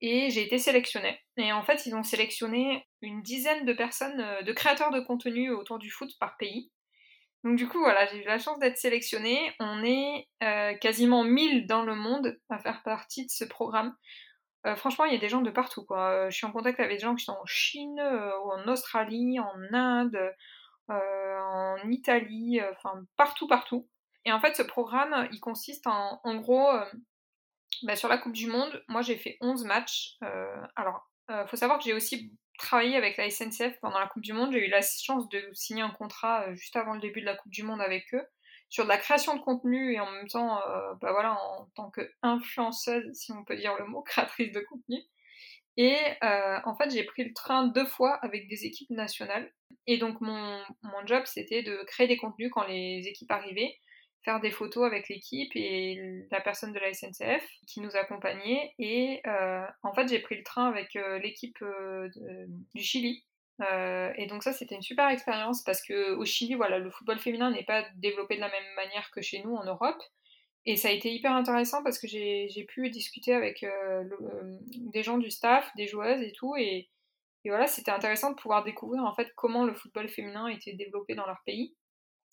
[0.03, 1.18] et j'ai été sélectionnée.
[1.38, 5.78] Et en fait, ils ont sélectionné une dizaine de personnes, de créateurs de contenu autour
[5.78, 6.70] du foot par pays.
[7.45, 9.53] Donc du coup, voilà, j'ai eu la chance d'être sélectionnée.
[9.61, 13.95] On est euh, quasiment 1000 dans le monde à faire partie de ce programme.
[14.66, 15.84] Euh, franchement, il y a des gens de partout.
[15.84, 16.28] Quoi.
[16.28, 19.55] je suis en contact avec des gens qui sont en Chine, ou en Australie, en
[19.72, 20.18] Inde,
[20.88, 23.88] en Italie, enfin partout, partout.
[24.26, 26.68] Et en fait, ce programme, il consiste en, en gros,
[27.82, 30.16] bah, sur la Coupe du Monde, moi j'ai fait 11 matchs.
[30.22, 34.22] Euh, alors, euh, faut savoir que j'ai aussi travaillé avec la SNCF pendant la Coupe
[34.22, 34.52] du Monde.
[34.52, 37.36] J'ai eu la chance de signer un contrat euh, juste avant le début de la
[37.36, 38.24] Coupe du Monde avec eux
[38.68, 41.90] sur de la création de contenu et en même temps, euh, bah voilà, en tant
[41.90, 44.98] qu'influenceuse, si on peut dire le mot, créatrice de contenu.
[45.76, 49.52] Et euh, en fait, j'ai pris le train deux fois avec des équipes nationales.
[49.86, 53.76] Et donc, mon, mon job, c'était de créer des contenus quand les équipes arrivaient
[54.24, 58.74] faire des photos avec l'équipe et la personne de la SNCF qui nous accompagnait.
[58.78, 62.08] Et euh, en fait, j'ai pris le train avec euh, l'équipe euh,
[62.74, 63.24] du Chili.
[64.16, 67.50] Et donc ça, c'était une super expérience parce que au Chili, voilà, le football féminin
[67.50, 70.02] n'est pas développé de la même manière que chez nous en Europe.
[70.64, 73.66] Et ça a été hyper intéressant parce que j'ai pu discuter avec
[74.64, 76.56] des gens du staff, des joueuses et tout.
[76.56, 76.88] Et,
[77.44, 81.14] et voilà, c'était intéressant de pouvoir découvrir en fait comment le football féminin était développé
[81.14, 81.74] dans leur pays.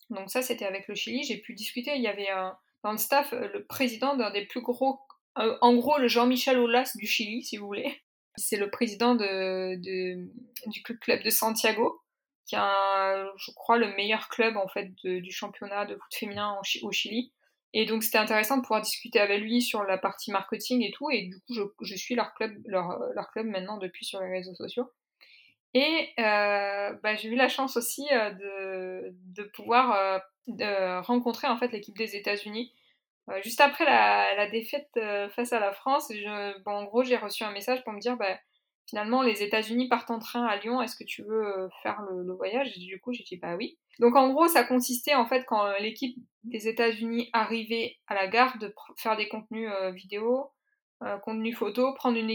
[0.10, 1.24] Donc ça, c'était avec le Chili.
[1.24, 1.96] J'ai pu discuter.
[1.96, 2.30] Il y avait
[2.84, 5.00] dans le staff euh, le président d'un des plus gros,
[5.38, 8.02] euh, en gros le Jean-Michel Aulas du Chili, si vous voulez.
[8.36, 10.30] C'est le président de, de,
[10.68, 12.02] du club de Santiago,
[12.46, 16.92] qui est, je crois, le meilleur club en fait du championnat de foot féminin au
[16.92, 17.34] Chili.
[17.74, 21.10] Et donc c'était intéressant de pouvoir discuter avec lui sur la partie marketing et tout.
[21.10, 24.32] Et du coup, je, je suis leur club, leur, leur club maintenant depuis sur les
[24.32, 24.90] réseaux sociaux.
[25.78, 30.22] Et euh, bah, j'ai eu la chance aussi euh, de, pouvoir
[30.60, 32.74] euh, rencontrer en fait l'équipe des États-Unis.
[33.44, 34.90] Juste après la, défaite
[35.36, 36.12] face à la France,
[36.66, 38.40] bon, en gros, j'ai reçu un message pour me dire bah,
[38.90, 42.76] finalement les États-Unis partent en train à Lyon, est-ce que tu veux faire le, voyage?
[42.80, 43.78] Du coup, j'ai dit bah oui.
[44.00, 48.58] Donc en gros, ça consistait en fait quand l'équipe des États-Unis arrivait à la gare
[48.58, 50.50] de faire des contenus vidéo,
[51.22, 52.32] contenus photo, prendre une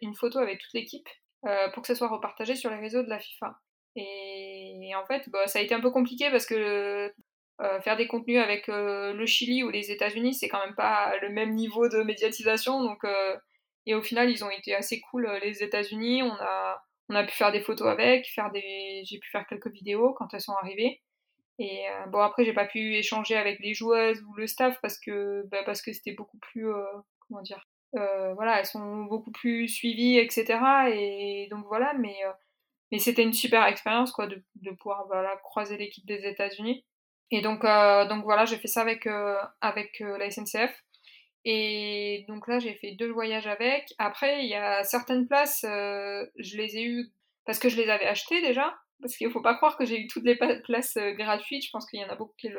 [0.00, 1.08] une photo avec toute l'équipe
[1.42, 3.58] pour que ça soit repartagé sur les réseaux de la FIFA.
[3.96, 7.12] Et, en fait, bah, ça a été un peu compliqué parce que
[7.60, 11.16] euh, faire des contenus avec euh, le Chili ou les États-Unis, c'est quand même pas
[11.20, 12.82] le même niveau de médiatisation.
[12.82, 13.36] Donc, euh,
[13.86, 16.22] et au final, ils ont été assez cool, euh, les États-Unis.
[16.22, 19.70] On a, on a pu faire des photos avec, faire des, j'ai pu faire quelques
[19.70, 21.02] vidéos quand elles sont arrivées.
[21.58, 25.46] Et bon, après, j'ai pas pu échanger avec les joueuses ou le staff parce que,
[25.50, 26.66] bah, parce que c'était beaucoup plus,
[27.28, 27.62] comment dire,
[27.96, 30.58] euh, voilà, elles sont beaucoup plus suivies, etc.
[30.92, 32.32] Et donc voilà, mais, euh,
[32.92, 36.84] mais c'était une super expérience quoi, de, de pouvoir voilà, croiser l'équipe des États-Unis.
[37.32, 39.08] Et donc, euh, donc voilà, j'ai fait ça avec,
[39.60, 40.72] avec la SNCF.
[41.44, 43.86] Et donc là, j'ai fait deux voyages avec.
[43.98, 47.12] Après, il y a certaines places, je les ai eues
[47.46, 48.76] parce que je les avais achetées déjà.
[49.00, 51.64] Parce qu'il ne faut pas croire que j'ai eu toutes les places gratuites.
[51.64, 52.50] Je pense qu'il y en a beaucoup qui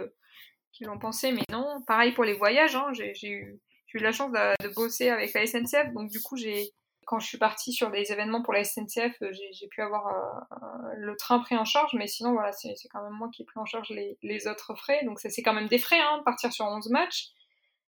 [0.83, 1.83] l'ont pensé, mais non.
[1.85, 3.59] Pareil pour les voyages, hein, j'ai eu
[3.91, 6.71] j'ai eu la chance de, bosser avec la SNCF, donc du coup, j'ai,
[7.05, 10.93] quand je suis partie sur des événements pour la SNCF, euh, j'ai pu avoir euh,
[10.97, 13.59] le train pris en charge, mais sinon, voilà, c'est quand même moi qui ai pris
[13.59, 16.89] en charge les, autres frais, donc c'est quand même des frais, hein, partir sur 11
[16.89, 17.31] matchs.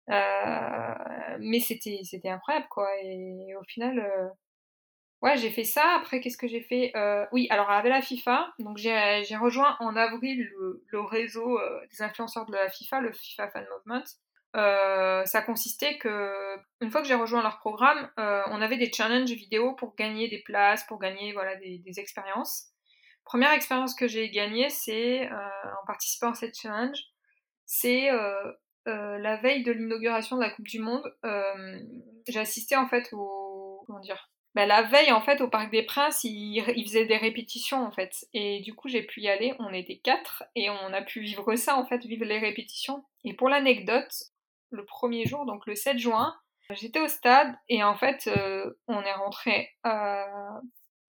[0.09, 4.27] Euh, mais c'était c'était incroyable, quoi, et au final, euh,
[5.21, 5.95] ouais, j'ai fait ça.
[5.95, 9.95] Après, qu'est-ce que j'ai fait euh, Oui, alors avec la FIFA, donc j'ai rejoint en
[9.95, 10.49] avril
[10.87, 11.59] le réseau
[11.91, 14.03] des influenceurs de la FIFA, le FIFA Fan Movement.
[14.53, 19.73] Ça consistait que une fois que j'ai rejoint leur programme, on avait des challenges vidéo
[19.75, 22.67] pour gagner des places, pour gagner voilà des, expériences.
[23.23, 26.99] Première expérience que j'ai gagnée, c'est en participant à cette challenge,
[27.65, 28.09] c'est
[28.85, 31.03] la veille de l'inauguration de la Coupe du Monde.
[32.27, 35.83] j'ai assisté en fait au comment dire bah, la veille, en fait, au Parc des
[35.83, 38.25] Princes, ils, faisaient des répétitions, en fait.
[38.33, 39.53] Et du coup, j'ai pu y aller.
[39.59, 43.05] On était quatre et on a pu vivre ça, en fait, vivre les répétitions.
[43.23, 44.11] Et pour l'anecdote,
[44.71, 46.35] le premier jour, donc le 7 juin,
[46.71, 50.23] j'étais au stade et en fait, euh, on est rentré, euh,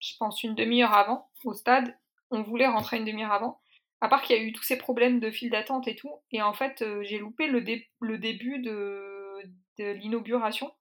[0.00, 1.96] je pense, une demi-heure avant au stade.
[2.30, 3.60] On voulait rentrer une demi-heure avant.
[4.00, 6.12] À part qu'il y a eu tous ces problèmes de file d'attente et tout.
[6.32, 9.42] Et en fait, euh, j'ai loupé le, début de
[9.78, 10.72] l'inauguration.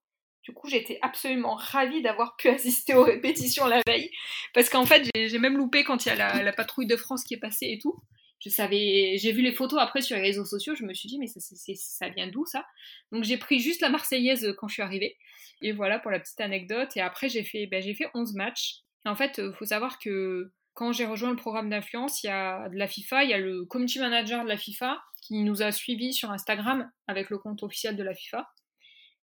[0.44, 4.10] Du coup, j'étais absolument ravie d'avoir pu assister aux répétitions la veille.
[4.54, 7.36] Parce qu'en fait, j'ai même loupé quand il y a la, patrouille de France qui
[7.36, 8.02] est passée et tout.
[8.44, 11.20] Je savais, j'ai vu les photos après sur les réseaux sociaux, je me suis dit,
[11.20, 12.66] mais ça, vient d'où ça?
[13.12, 15.18] Donc j'ai pris juste la Marseillaise quand je suis arrivée.
[15.62, 16.90] Et voilà pour la petite anecdote.
[16.98, 18.80] Et après, j'ai fait, ben, j'ai fait 11 matchs.
[19.06, 22.30] Et en fait, euh, faut savoir que quand j'ai rejoint le programme d'influence, il y
[22.32, 25.62] a de la FIFA, il y a le community manager de la FIFA qui nous
[25.62, 28.50] a suivis sur Instagram avec le compte officiel de la FIFA.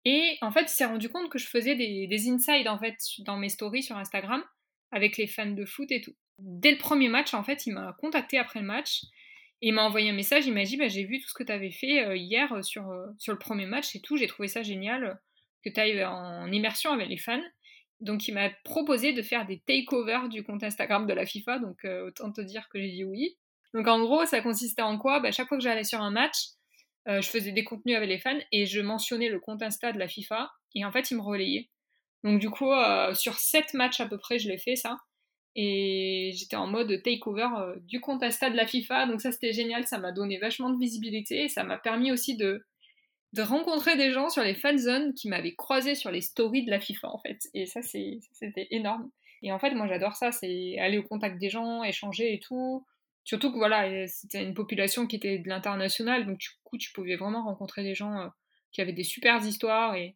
[0.04, 2.96] Et en fait, il s'est rendu compte que je faisais des, des insides en fait
[3.20, 4.42] dans mes stories sur Instagram
[4.90, 6.14] avec les fans de foot et tout.
[6.39, 9.03] Dès le premier match, en fait, il m'a contacté après le match
[9.62, 10.47] et il m'a envoyé un message.
[10.47, 12.62] Il m'a dit bah, J'ai vu tout ce que tu avais fait euh, hier euh,
[12.62, 14.16] sur, euh, sur le premier match et tout.
[14.16, 15.18] J'ai trouvé ça génial
[15.64, 17.43] que tu ailles en immersion avec les fans.
[18.01, 21.61] Donc, il m'a proposé de faire des takeovers du compte Instagram de la FIFA.
[21.61, 23.37] Donc, autant te dire que j'ai dit oui.
[23.72, 25.20] Donc, en gros, ça consistait en quoi?
[25.20, 26.37] Bah, Chaque fois que j'allais sur un match,
[27.07, 30.09] je faisais des contenus avec les fans et je mentionnais le compte Insta de la
[30.09, 31.70] FIFA et en fait ils me relayaient.
[32.24, 32.72] Donc du coup
[33.14, 34.99] sur 7 matchs à peu près je l'ai fait ça
[35.57, 39.07] et j'étais en mode takeover euh, du compte de la FIFA.
[39.07, 41.44] Donc ça c'était génial, ça m'a donné vachement de visibilité.
[41.44, 42.64] Et ça m'a permis aussi de,
[43.32, 46.70] de rencontrer des gens sur les fan zones qui m'avaient croisé sur les stories de
[46.70, 47.38] la FIFA en fait.
[47.54, 49.11] Et ça c'était énorme.
[49.42, 52.84] Et en fait moi j'adore ça, c'est aller au contact des gens, échanger et tout.
[53.26, 57.16] Surtout que voilà, c'était une population qui était de l'international, donc du coup, tu pouvais
[57.16, 58.28] vraiment rencontrer des gens euh,
[58.70, 59.96] qui avaient des super histoires.
[59.96, 60.14] Et,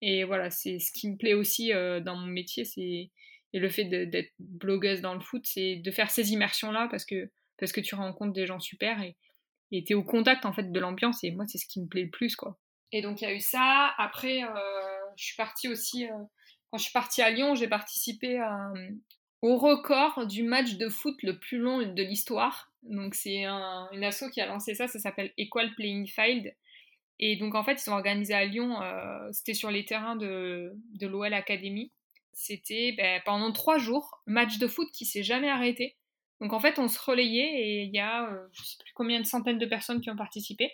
[0.00, 3.10] et voilà, c'est ce qui me plaît aussi euh, dans mon métier, c'est
[3.52, 7.30] et le fait d'être blogueuse dans le foot, c'est de faire ces immersions-là parce que,
[7.58, 10.80] parce que tu rencontres des gens super et tu es au contact en fait de
[10.80, 11.22] l'ambiance.
[11.24, 12.58] Et moi, c'est ce qui me plaît le plus, quoi.
[12.92, 13.94] Et donc, il y a eu ça.
[13.98, 14.48] Après, euh,
[15.16, 16.06] je suis partie aussi.
[16.70, 18.72] quand je suis partie à Lyon, j'ai participé à,
[19.42, 22.72] au record du match de foot le plus long de l'histoire.
[22.82, 26.54] Donc c'est un, une asso qui a lancé ça, ça s'appelle Equal Playing Field.
[27.18, 30.72] Et donc en fait, ils sont organisés à Lyon, euh, c'était sur les terrains de,
[30.94, 31.92] de l'OL Academy.
[32.32, 35.96] C'était ben, pendant trois jours, match de foot qui s'est jamais arrêté.
[36.40, 39.20] Donc en fait, on se relayait et il y a euh, je sais plus combien
[39.20, 40.72] de centaines de personnes qui ont participé.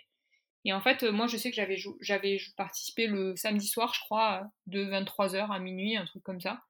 [0.65, 1.57] Et en fait, moi je sais que
[2.01, 6.63] j'avais, participé le samedi soir, je crois, de 23h à minuit, un truc comme ça.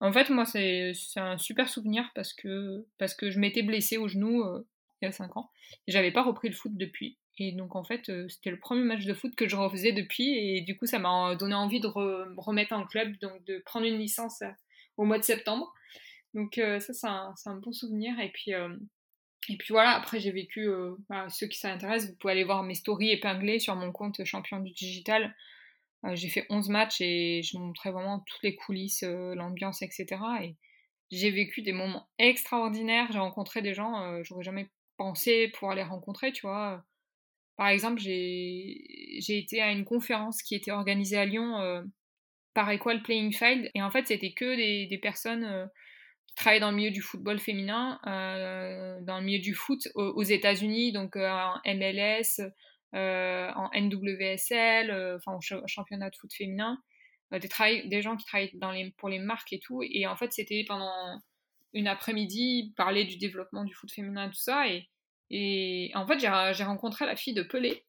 [0.00, 4.06] En fait, moi, c'est un super souvenir parce que, parce que je m'étais blessée au
[4.06, 4.64] genou euh,
[5.02, 5.50] il y a 5 ans
[5.86, 7.17] et j'avais pas repris le foot depuis.
[7.38, 10.36] Et donc, en fait, euh, c'était le premier match de foot que je refaisais depuis
[10.36, 13.86] et du coup, ça m'a donné envie de me remettre en club, donc de prendre
[13.86, 14.50] une licence euh,
[14.96, 15.72] au mois de septembre.
[16.34, 18.18] Donc, ça, c'est un, un, bon souvenir.
[18.20, 20.68] Et puis, et puis voilà, après, j'ai vécu,
[21.08, 24.60] bah, ceux qui s'intéressent, vous pouvez aller voir mes stories épinglées sur mon compte champion
[24.60, 25.34] du digital
[26.04, 30.06] euh, j'ai fait 11 matchs et je montrais vraiment toutes les coulisses, euh, l'ambiance, etc.
[30.42, 30.56] Et
[31.10, 33.08] j'ai vécu des moments extraordinaires.
[33.12, 36.84] J'ai rencontré des gens, euh, j'aurais jamais pensé pouvoir les rencontrer, tu vois.
[37.58, 41.84] Par exemple, j'ai été à une conférence qui était organisée à Lyon
[42.54, 43.70] par Equal Playing Field.
[43.74, 45.68] Et en fait, c'était que des, personnes
[46.28, 50.92] qui travaillaient dans le milieu du football féminin, dans le milieu du foot aux, États-Unis,
[50.92, 52.40] donc en MLS,
[52.94, 56.78] euh, en NWSL, euh, enfin au championnat de foot féminin,
[57.34, 59.82] euh, des, gens qui les, pour les marques et tout.
[59.82, 61.20] Et en fait, c'était pendant
[61.74, 64.68] une après-midi, parler du développement du foot féminin et tout ça.
[64.68, 64.88] Et,
[65.30, 67.84] et en fait, j'ai rencontré la fille de Pelé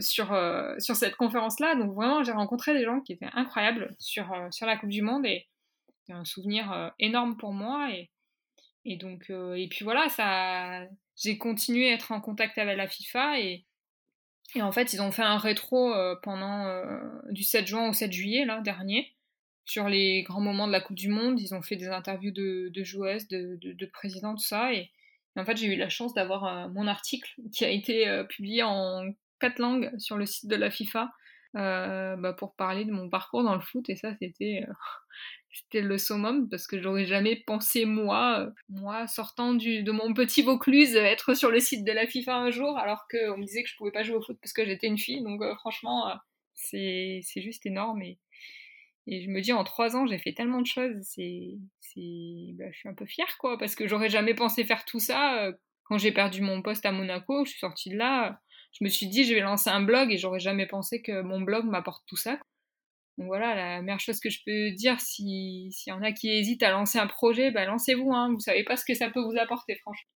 [0.00, 0.36] sur,
[0.78, 1.74] sur cette conférence-là.
[1.76, 5.26] Donc vraiment, j'ai rencontré des gens qui étaient incroyables sur, sur la Coupe du Monde.
[5.26, 5.46] Et
[6.06, 7.90] c'est un souvenir énorme pour moi.
[8.84, 10.08] Et, donc, et puis voilà,
[11.16, 13.40] j'ai continué à être en contact avec la FIFA.
[13.40, 13.64] Et,
[14.60, 18.12] en fait, ils ont fait un rétro euh, pendant euh, du 7 juin au 7
[18.12, 19.14] juillet, là, dernier,
[19.64, 21.40] sur les grands moments de la Coupe du Monde.
[21.40, 24.74] Ils ont fait des interviews de, joueuses, de, de, présidents, tout ça.
[24.74, 24.90] Et,
[25.36, 29.04] en fait, j'ai eu la chance d'avoir euh, mon article qui a été publié en
[29.40, 31.10] quatre langues sur le site de la FIFA
[31.54, 33.88] bah, pour parler de mon parcours dans le foot.
[33.88, 34.66] Et ça, c'était
[35.74, 41.34] le summum parce que j'aurais jamais pensé moi, moi sortant de mon petit Vaucluse, être
[41.34, 43.92] sur le site de la FIFA un jour alors qu'on me disait que je pouvais
[43.92, 45.22] pas jouer au foot parce que j'étais une fille.
[45.22, 46.12] Donc franchement,
[46.54, 48.02] c'est juste énorme
[49.06, 51.58] et je me dis en trois ans j'ai fait tellement de choses, c'est,
[52.54, 55.50] bah, je suis un peu fière quoi parce que j'aurais jamais pensé faire tout ça.
[55.84, 58.40] Quand j'ai perdu mon poste à Monaco, je suis sortie de là,
[58.72, 61.40] je me suis dit je vais lancer un blog et j'aurais jamais pensé que mon
[61.40, 62.38] blog m'apporte tout ça.
[63.18, 66.62] Donc voilà, la meilleure chose que je peux dire, s'il y en a qui hésitent
[66.62, 69.36] à lancer un projet, bah lancez-vous, hein, vous savez pas ce que ça peut vous
[69.38, 70.08] apporter, franchement.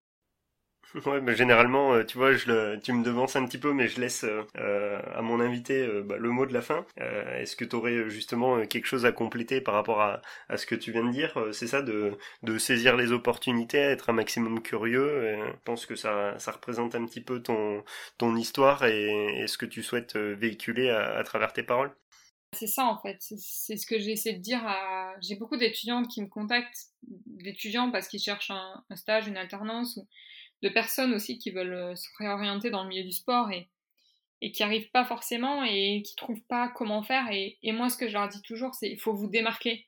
[1.04, 4.42] Ouais, généralement, euh, tu vois, tu me devances un petit peu, mais je laisse euh,
[4.56, 6.86] euh, à mon invité bah, le mot de la fin.
[6.96, 10.22] Est-ce que tu aurais justement quelque chose à compléter par rapport à,
[10.56, 12.16] ce que tu viens de dire C'est ça, de,
[12.58, 15.36] saisir les opportunités, être un maximum curieux.
[15.36, 20.16] je pense que ça, représente un petit peu ton, histoire et, ce que tu souhaites
[20.16, 21.94] véhiculer à travers tes paroles.
[22.52, 24.62] C'est ça en fait, c'est ce que j'essaie de dire.
[25.20, 26.86] J'ai beaucoup d'étudiantes qui me contactent,
[27.26, 30.00] d'étudiants parce qu'ils cherchent un, stage, une alternance,
[30.62, 33.68] de personnes aussi qui veulent euh, se réorienter dans le milieu du sport et,
[34.40, 37.26] et qui arrivent pas forcément et qui trouvent pas comment faire.
[37.30, 39.86] Et, moi ce que je leur dis toujours, c'est il faut vous démarquer.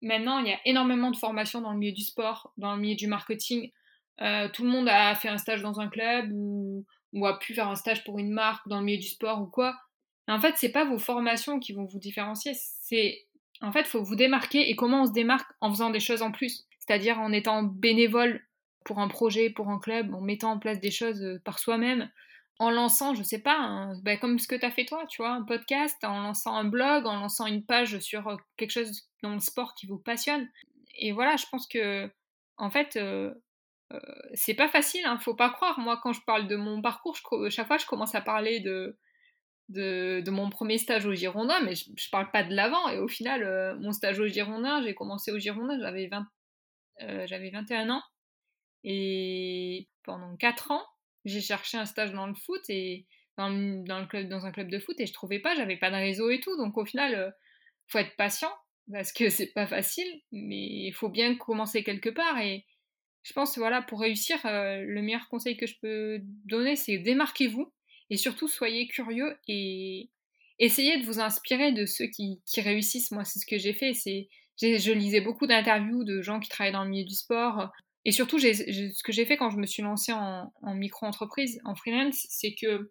[0.00, 2.94] Maintenant, il y a énormément de formations dans le milieu du sport, dans le milieu
[2.94, 3.72] du marketing.
[4.20, 7.54] Euh, tout le monde a fait un stage dans un club ou, ou a pu
[7.54, 9.76] faire un stage pour une marque dans le milieu du sport ou quoi
[10.32, 13.26] en fait, c'est pas vos formations qui vont vous différencier, c'est
[13.60, 16.30] en fait, faut vous démarquer et comment on se démarque en faisant des choses en
[16.30, 18.46] plus, c'est-à-dire en étant bénévole
[18.88, 22.10] pour un projet, pour un club, en mettant en place des choses euh, par soi-même,
[22.58, 25.30] en lançant, je sais pas, ben, comme ce que tu as fait toi, tu vois,
[25.30, 29.34] un podcast, en lançant un blog, en lançant une page sur euh, quelque chose dans
[29.34, 30.48] le sport qui vous passionne.
[30.96, 32.10] Et voilà, je pense que,
[32.56, 33.32] en fait, euh,
[34.34, 35.78] c'est pas facile, hein, faut pas croire.
[35.78, 37.16] Moi, quand je parle de mon parcours,
[37.50, 38.96] chaque fois, je commence à parler de,
[40.30, 42.88] mon premier stage au Girondin, mais je, je parle pas de l'avant.
[42.88, 45.78] Et au final, euh, mon stage au Girondin, j'ai commencé au Girondin,
[47.02, 48.02] euh, j'avais 21 ans.
[48.84, 50.84] Et pendant 4 ans,
[51.24, 53.06] j'ai cherché un stage dans le foot et
[53.36, 55.96] dans, le club, dans un club de foot et je trouvais pas, j'avais pas de
[55.96, 56.56] réseau et tout.
[56.56, 57.30] Donc au final, euh,
[57.86, 58.52] faut être patient
[58.90, 62.38] parce que c'est pas facile, mais il faut bien commencer quelque part.
[62.40, 62.66] Et
[63.22, 67.72] je pense, voilà, pour réussir, le meilleur conseil que je peux donner, c'est démarquez-vous
[68.10, 70.10] et surtout, soyez curieux et
[70.58, 73.10] essayez de vous inspirer de ceux qui, réussissent.
[73.10, 73.92] Moi, c'est ce que j'ai fait.
[73.92, 74.28] C'est,
[74.60, 77.70] je lisais beaucoup d'interviews de gens qui travaillent dans le milieu du sport.
[78.04, 82.26] Et surtout, ce que j'ai fait quand je me suis lancée en, micro-entreprise, en freelance,
[82.30, 82.90] c'est que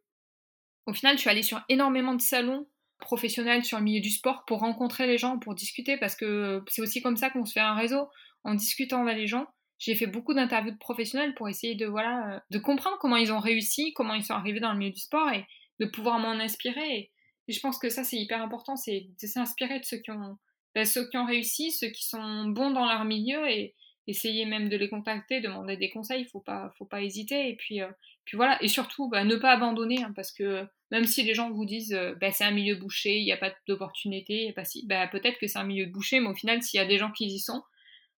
[0.86, 2.68] au final, je suis allée sur énormément de salons
[3.00, 6.82] professionnels sur le milieu du sport pour rencontrer les gens, pour discuter, parce que c'est
[6.82, 8.08] aussi comme ça qu'on se fait un réseau,
[8.44, 9.48] en discutant avec les gens
[9.80, 13.32] j'ai fait beaucoup d'interviews de professionnels pour essayer de voilà euh, de comprendre comment ils
[13.32, 15.46] ont réussi, comment ils sont arrivés dans le milieu du sport et
[15.80, 16.98] de pouvoir m'en inspirer.
[16.98, 17.12] Et,
[17.48, 20.38] je pense que ça c'est hyper important, c'est de s'inspirer de ceux qui ont
[20.76, 23.74] ben, ceux qui ont réussi, ceux qui sont bons dans leur milieu et
[24.08, 26.22] essayer même de les contacter, demander des conseils.
[26.22, 27.90] Il faut pas faut pas hésiter et puis euh,
[28.26, 31.52] puis voilà et surtout bah, ne pas abandonner hein, parce que même si les gens
[31.52, 35.08] vous disent euh, bah, c'est un milieu bouché, il n'y a pas d'opportunité, si, bah,
[35.08, 37.26] peut-être que c'est un milieu bouché, mais au final s'il y a des gens qui
[37.26, 37.62] y sont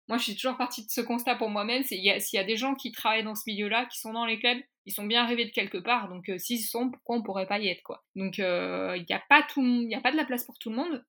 [0.09, 2.75] moi, je suis toujours partie de ce constat pour moi-même, s'il y a des gens
[2.75, 5.51] qui travaillent dans ce milieu-là, qui sont dans les clubs, ils sont bien arrivés de
[5.51, 6.09] quelque part.
[6.09, 8.05] Donc, euh, s'ils sont, pourquoi on pourrait pas y être, quoi?
[8.17, 10.71] Donc, euh, il n'y a pas tout, il a pas de la place pour tout
[10.71, 11.05] le monde,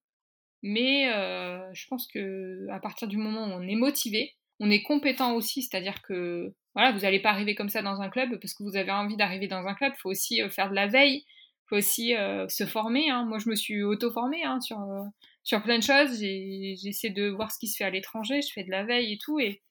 [0.63, 4.83] mais euh, je pense que à partir du moment où on est motivé, on est
[4.83, 8.53] compétent aussi, c'est-à-dire que voilà, vous n'allez pas arriver comme ça dans un club parce
[8.53, 9.93] que vous avez envie d'arriver dans un club.
[9.95, 12.13] Il faut aussi faire de la veille, il faut aussi
[12.47, 13.09] se former.
[13.09, 13.25] Hein.
[13.25, 14.77] Moi, je me suis auto-formée hein, sur
[15.43, 16.19] sur plein de choses.
[16.19, 19.17] J'essaie de voir ce qui se fait à l'étranger, je fais de la veille et
[19.17, 19.39] tout.
[19.39, 19.61] Et,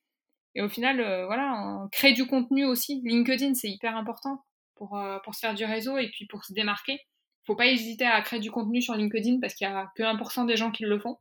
[0.55, 3.01] et au final, euh, voilà, on crée du contenu aussi.
[3.05, 6.53] LinkedIn, c'est hyper important pour, euh, pour se faire du réseau et puis pour se
[6.53, 7.01] démarquer.
[7.47, 10.47] Faut pas hésiter à créer du contenu sur LinkedIn parce qu'il y a que 1%
[10.47, 11.17] des gens qui le font.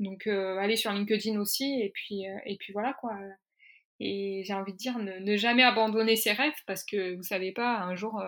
[0.00, 3.12] Donc, euh, allez sur LinkedIn aussi et puis, et puis voilà quoi.
[4.00, 7.78] Et j'ai envie de dire, ne, jamais abandonner ses rêves parce que vous savez pas,
[7.78, 8.22] un jour,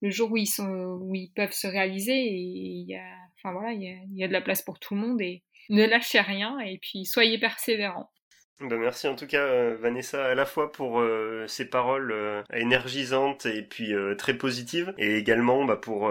[0.00, 4.24] le jour où ils, peuvent se réaliser, et il y a, enfin y a, y
[4.24, 7.38] a de la place pour tout le monde et ne lâchez rien et puis soyez
[7.38, 8.10] persévérants.
[8.62, 12.42] Ben merci en tout cas euh, Vanessa à la fois pour euh, ces paroles euh,
[12.54, 16.10] énergisantes et puis très positives et également bah, pour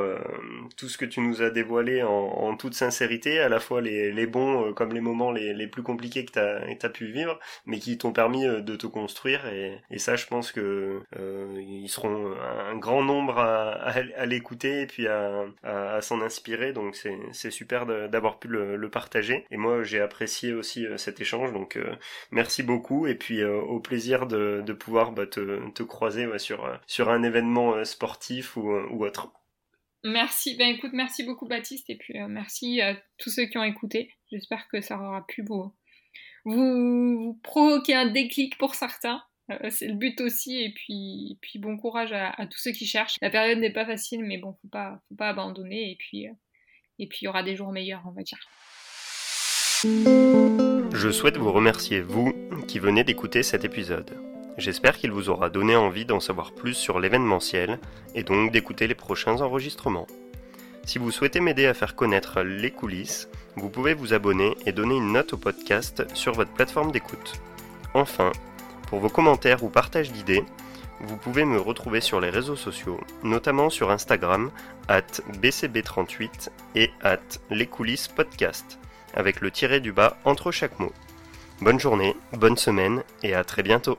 [0.78, 4.12] tout ce que tu nous as dévoilé en, en, toute sincérité, à la fois les,
[4.12, 7.40] les bons comme les moments les, les plus compliqués que tu as, as, pu vivre,
[7.66, 11.02] mais qui t'ont permis de te construire et, et, ça je pense que
[11.58, 12.34] ils seront
[12.70, 16.96] un grand nombre à, à, l'écouter et puis à, à s'en inspirer donc
[17.32, 19.46] c'est super d'avoir pu le, le, partager.
[19.52, 21.78] Et moi j'ai apprécié aussi cet échange donc
[22.32, 27.10] merci beaucoup et puis euh, au plaisir de, pouvoir bah, te, croiser sur, euh, sur
[27.10, 28.72] un événement euh, sportif ou,
[29.04, 29.32] autre.
[30.04, 34.12] Merci, ben écoute, merci beaucoup Baptiste et puis merci à tous ceux qui ont écouté.
[34.32, 35.72] J'espère que ça aura pu vous,
[36.44, 39.22] vous, provoquer un déclic pour certains.
[39.70, 43.18] C'est le but aussi, et puis, puis bon courage à, tous ceux qui cherchent.
[43.22, 46.26] La période n'est pas facile, mais bon, faut pas, faut pas abandonner, et puis,
[46.98, 48.40] et puis il y aura des jours meilleurs, on va dire.
[50.94, 52.34] Je souhaite vous remercier, vous,
[52.68, 54.18] qui venez d'écouter cet épisode.
[54.58, 57.80] J'espère qu'il vous aura donné envie d'en savoir plus sur l'événementiel,
[58.14, 60.08] et donc d'écouter les prochains enregistrements.
[60.84, 64.98] Si vous souhaitez m'aider à faire connaître les coulisses, vous pouvez vous abonner et donner
[64.98, 67.42] une note au podcast sur votre plateforme d'écoute.
[67.94, 68.34] Enfin,
[68.88, 70.44] pour vos commentaires ou partages d'idées,
[71.00, 74.52] vous pouvez me retrouver sur les réseaux sociaux, notamment sur Instagram,
[74.90, 77.18] at bcb38 et at
[77.50, 78.78] les coulisses podcast,
[79.14, 80.94] avec le tiré du bas entre chaque mot.
[81.62, 83.98] Bonne journée, bonne semaine et à très bientôt